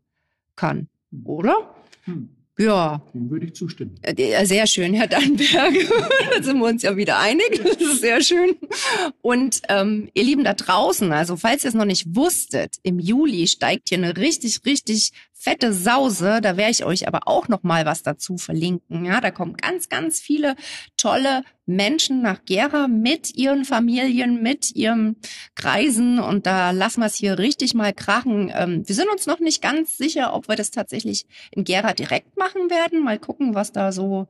kann, 0.55 0.89
oder? 1.23 1.75
Hm. 2.05 2.29
Ja. 2.61 3.01
Dem 3.13 3.29
würde 3.29 3.47
ich 3.47 3.55
zustimmen. 3.55 3.95
Sehr 4.43 4.67
schön, 4.67 4.93
Herr 4.93 5.07
Dannenberg. 5.07 5.73
da 6.35 6.43
sind 6.43 6.59
wir 6.59 6.67
uns 6.67 6.83
ja 6.83 6.95
wieder 6.95 7.17
einig. 7.19 7.61
Das 7.63 7.77
ist 7.77 8.01
sehr 8.01 8.21
schön. 8.21 8.55
Und 9.21 9.61
ähm, 9.69 10.09
ihr 10.13 10.23
Lieben 10.23 10.43
da 10.43 10.53
draußen, 10.53 11.11
also 11.11 11.37
falls 11.37 11.63
ihr 11.63 11.69
es 11.69 11.73
noch 11.73 11.85
nicht 11.85 12.15
wusstet, 12.15 12.75
im 12.83 12.99
Juli 12.99 13.47
steigt 13.47 13.89
hier 13.89 13.97
eine 13.97 14.17
richtig, 14.17 14.61
richtig 14.65 15.11
fette 15.41 15.73
Sause. 15.73 16.39
Da 16.41 16.55
werde 16.55 16.71
ich 16.71 16.85
euch 16.85 17.07
aber 17.07 17.27
auch 17.27 17.47
noch 17.47 17.63
mal 17.63 17.85
was 17.85 18.03
dazu 18.03 18.37
verlinken. 18.37 19.05
Ja, 19.05 19.21
da 19.21 19.31
kommen 19.31 19.57
ganz, 19.57 19.89
ganz 19.89 20.19
viele 20.19 20.55
tolle 20.97 21.43
Menschen 21.65 22.21
nach 22.21 22.43
Gera 22.45 22.87
mit 22.87 23.35
ihren 23.35 23.65
Familien, 23.65 24.41
mit 24.41 24.75
ihren 24.75 25.15
Kreisen 25.55 26.19
und 26.19 26.45
da 26.45 26.71
lassen 26.71 27.01
wir 27.01 27.07
es 27.07 27.15
hier 27.15 27.39
richtig 27.39 27.73
mal 27.73 27.93
krachen. 27.93 28.51
Ähm, 28.53 28.87
wir 28.87 28.95
sind 28.95 29.09
uns 29.09 29.25
noch 29.25 29.39
nicht 29.39 29.61
ganz 29.61 29.97
sicher, 29.97 30.33
ob 30.33 30.47
wir 30.47 30.55
das 30.55 30.71
tatsächlich 30.71 31.25
in 31.51 31.63
Gera 31.63 31.93
direkt 31.93 32.37
machen 32.37 32.50
werden. 32.69 33.03
Mal 33.03 33.19
gucken, 33.19 33.55
was 33.55 33.71
da 33.71 33.91
so 33.91 34.27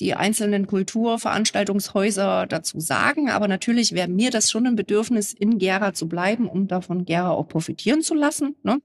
die 0.00 0.14
einzelnen 0.14 0.66
Kulturveranstaltungshäuser 0.66 2.46
dazu 2.46 2.80
sagen. 2.80 3.28
Aber 3.28 3.48
natürlich 3.48 3.92
wäre 3.92 4.08
mir 4.08 4.30
das 4.30 4.50
schon 4.50 4.66
ein 4.66 4.76
Bedürfnis, 4.76 5.32
in 5.32 5.58
Gera 5.58 5.92
zu 5.92 6.08
bleiben, 6.08 6.48
um 6.48 6.66
davon 6.68 7.04
Gera 7.04 7.30
auch 7.30 7.48
profitieren 7.48 8.02
zu 8.02 8.14
lassen. 8.14 8.56
Ne? 8.62 8.80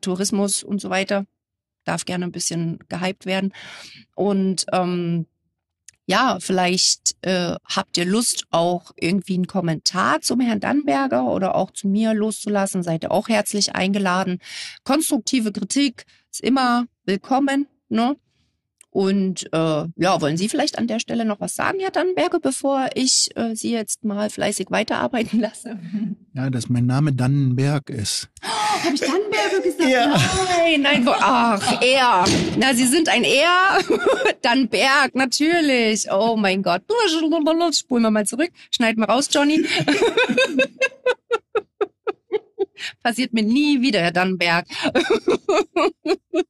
Tourismus 0.00 0.64
und 0.64 0.80
so 0.80 0.90
weiter 0.90 1.26
darf 1.84 2.04
gerne 2.06 2.24
ein 2.24 2.32
bisschen 2.32 2.78
gehypt 2.88 3.26
werden. 3.26 3.52
Und 4.14 4.64
ähm, 4.72 5.26
ja, 6.06 6.38
vielleicht 6.40 7.16
äh, 7.22 7.54
habt 7.64 7.96
ihr 7.96 8.04
Lust, 8.04 8.44
auch 8.50 8.92
irgendwie 8.96 9.34
einen 9.34 9.46
Kommentar 9.46 10.20
zum 10.20 10.40
Herrn 10.40 10.60
Dannberger 10.60 11.24
oder 11.24 11.54
auch 11.54 11.70
zu 11.70 11.88
mir 11.88 12.12
loszulassen. 12.14 12.82
Seid 12.82 13.04
ihr 13.04 13.10
auch 13.12 13.28
herzlich 13.28 13.74
eingeladen. 13.74 14.38
Konstruktive 14.82 15.52
Kritik 15.52 16.04
ist 16.30 16.42
immer 16.42 16.86
willkommen. 17.04 17.68
Ne? 17.88 18.16
Und 18.94 19.52
äh, 19.52 19.84
ja, 19.96 20.20
wollen 20.20 20.36
Sie 20.36 20.48
vielleicht 20.48 20.78
an 20.78 20.86
der 20.86 21.00
Stelle 21.00 21.24
noch 21.24 21.40
was 21.40 21.56
sagen, 21.56 21.80
Herr 21.80 21.90
Dannenberger, 21.90 22.38
bevor 22.38 22.90
ich 22.94 23.28
äh, 23.34 23.56
Sie 23.56 23.72
jetzt 23.72 24.04
mal 24.04 24.30
fleißig 24.30 24.68
weiterarbeiten 24.70 25.40
lasse? 25.40 25.80
Ja, 26.32 26.48
dass 26.48 26.68
mein 26.68 26.86
Name 26.86 27.12
Dannenberg 27.12 27.90
ist. 27.90 28.28
Oh, 28.44 28.84
Habe 28.84 28.94
ich 28.94 29.00
Dannenberger 29.00 29.60
gesagt? 29.64 29.90
Ja. 29.90 30.16
Nein, 30.58 30.82
nein, 30.82 31.08
ach, 31.08 31.82
er. 31.82 32.24
Na, 32.56 32.72
Sie 32.72 32.86
sind 32.86 33.08
ein 33.08 33.24
Er. 33.24 33.80
Dannenberg, 34.42 35.16
natürlich. 35.16 36.06
Oh 36.12 36.36
mein 36.36 36.62
Gott. 36.62 36.82
Spulen 37.72 38.02
wir 38.02 38.10
mal 38.12 38.26
zurück. 38.26 38.50
Schneiden 38.70 39.00
wir 39.00 39.08
raus, 39.08 39.28
Johnny. 39.32 39.66
Passiert 43.02 43.32
mir 43.32 43.42
nie 43.42 43.80
wieder, 43.80 44.00
Herr 44.00 44.12
Dannenberg. 44.12 44.66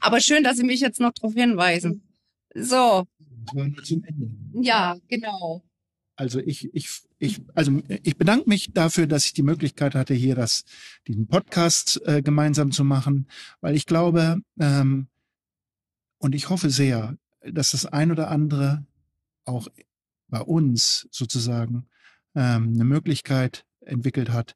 Aber 0.00 0.20
schön, 0.20 0.44
dass 0.44 0.56
Sie 0.56 0.64
mich 0.64 0.80
jetzt 0.80 1.00
noch 1.00 1.12
darauf 1.12 1.34
hinweisen. 1.34 2.02
So. 2.54 3.06
Ja, 4.54 4.96
genau. 5.08 5.62
Also 6.16 6.40
ich, 6.40 6.72
ich, 6.74 7.02
ich, 7.18 7.40
also 7.54 7.80
ich 8.02 8.16
bedanke 8.16 8.48
mich 8.48 8.72
dafür, 8.72 9.06
dass 9.06 9.26
ich 9.26 9.32
die 9.32 9.42
Möglichkeit 9.42 9.94
hatte, 9.94 10.14
hier 10.14 10.34
das, 10.34 10.64
diesen 11.08 11.26
Podcast 11.26 12.00
äh, 12.04 12.22
gemeinsam 12.22 12.70
zu 12.70 12.84
machen, 12.84 13.28
weil 13.60 13.74
ich 13.74 13.86
glaube 13.86 14.36
ähm, 14.60 15.08
und 16.18 16.34
ich 16.34 16.50
hoffe 16.50 16.70
sehr, 16.70 17.16
dass 17.40 17.72
das 17.72 17.86
ein 17.86 18.12
oder 18.12 18.30
andere 18.30 18.86
auch 19.44 19.68
bei 20.28 20.40
uns 20.40 21.08
sozusagen 21.10 21.88
ähm, 22.34 22.74
eine 22.74 22.84
Möglichkeit 22.84 23.64
entwickelt 23.80 24.30
hat, 24.30 24.54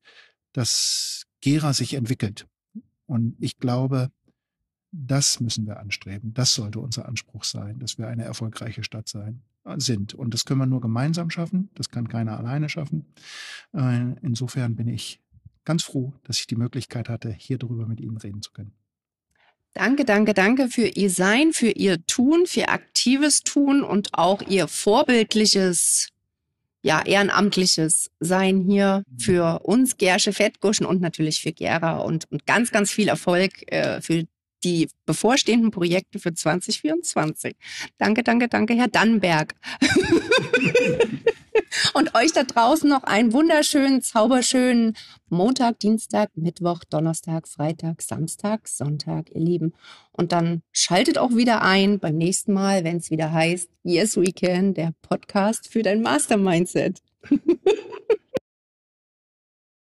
dass 0.56 1.26
Gera 1.40 1.72
sich 1.72 1.94
entwickelt. 1.94 2.46
Und 3.06 3.36
ich 3.40 3.58
glaube, 3.58 4.10
das 4.90 5.40
müssen 5.40 5.66
wir 5.66 5.78
anstreben. 5.78 6.32
Das 6.32 6.54
sollte 6.54 6.80
unser 6.80 7.06
Anspruch 7.06 7.44
sein, 7.44 7.78
dass 7.78 7.98
wir 7.98 8.08
eine 8.08 8.24
erfolgreiche 8.24 8.82
Stadt 8.82 9.08
sein 9.08 9.42
äh, 9.64 9.78
sind. 9.78 10.14
Und 10.14 10.32
das 10.32 10.44
können 10.44 10.60
wir 10.60 10.66
nur 10.66 10.80
gemeinsam 10.80 11.30
schaffen. 11.30 11.70
Das 11.74 11.90
kann 11.90 12.08
keiner 12.08 12.38
alleine 12.38 12.68
schaffen. 12.68 13.04
Äh, 13.74 14.14
insofern 14.22 14.76
bin 14.76 14.88
ich 14.88 15.20
ganz 15.64 15.82
froh, 15.82 16.14
dass 16.24 16.40
ich 16.40 16.46
die 16.46 16.56
Möglichkeit 16.56 17.08
hatte, 17.08 17.30
hier 17.30 17.58
darüber 17.58 17.86
mit 17.86 18.00
Ihnen 18.00 18.16
reden 18.16 18.40
zu 18.40 18.52
können. 18.52 18.72
Danke, 19.74 20.06
danke, 20.06 20.32
danke 20.32 20.68
für 20.68 20.86
Ihr 20.86 21.10
Sein, 21.10 21.52
für 21.52 21.70
Ihr 21.70 22.06
Tun, 22.06 22.46
für 22.46 22.60
Ihr 22.60 22.70
aktives 22.70 23.42
Tun 23.42 23.82
und 23.82 24.14
auch 24.14 24.40
Ihr 24.40 24.68
vorbildliches, 24.68 26.08
ja, 26.86 27.02
ehrenamtliches 27.04 28.12
Sein 28.20 28.60
hier 28.60 29.02
für 29.18 29.64
uns, 29.64 29.96
Gersche 29.96 30.32
Fettguschen 30.32 30.86
und 30.86 31.00
natürlich 31.00 31.40
für 31.40 31.52
Gera 31.52 31.96
und, 31.96 32.30
und 32.30 32.46
ganz, 32.46 32.70
ganz 32.70 32.92
viel 32.92 33.08
Erfolg 33.08 33.70
äh, 33.72 34.00
für 34.00 34.22
die 34.62 34.88
bevorstehenden 35.04 35.72
Projekte 35.72 36.20
für 36.20 36.32
2024. 36.32 37.56
Danke, 37.98 38.22
danke, 38.22 38.46
danke, 38.46 38.74
Herr 38.74 38.86
Dannenberg. 38.86 39.56
Und 41.94 42.14
euch 42.14 42.32
da 42.32 42.42
draußen 42.42 42.88
noch 42.88 43.04
einen 43.04 43.32
wunderschönen, 43.32 44.02
zauberschönen 44.02 44.96
Montag, 45.28 45.80
Dienstag, 45.80 46.30
Mittwoch, 46.34 46.84
Donnerstag, 46.88 47.48
Freitag, 47.48 48.02
Samstag, 48.02 48.68
Sonntag, 48.68 49.30
ihr 49.34 49.40
Lieben. 49.40 49.74
Und 50.12 50.32
dann 50.32 50.62
schaltet 50.72 51.18
auch 51.18 51.34
wieder 51.34 51.62
ein 51.62 51.98
beim 51.98 52.16
nächsten 52.16 52.52
Mal, 52.52 52.84
wenn 52.84 52.98
es 52.98 53.10
wieder 53.10 53.32
heißt 53.32 53.70
Yes 53.82 54.16
We 54.16 54.32
Can, 54.32 54.74
der 54.74 54.92
Podcast 55.02 55.68
für 55.68 55.82
dein 55.82 56.02
Mastermindset. 56.02 57.00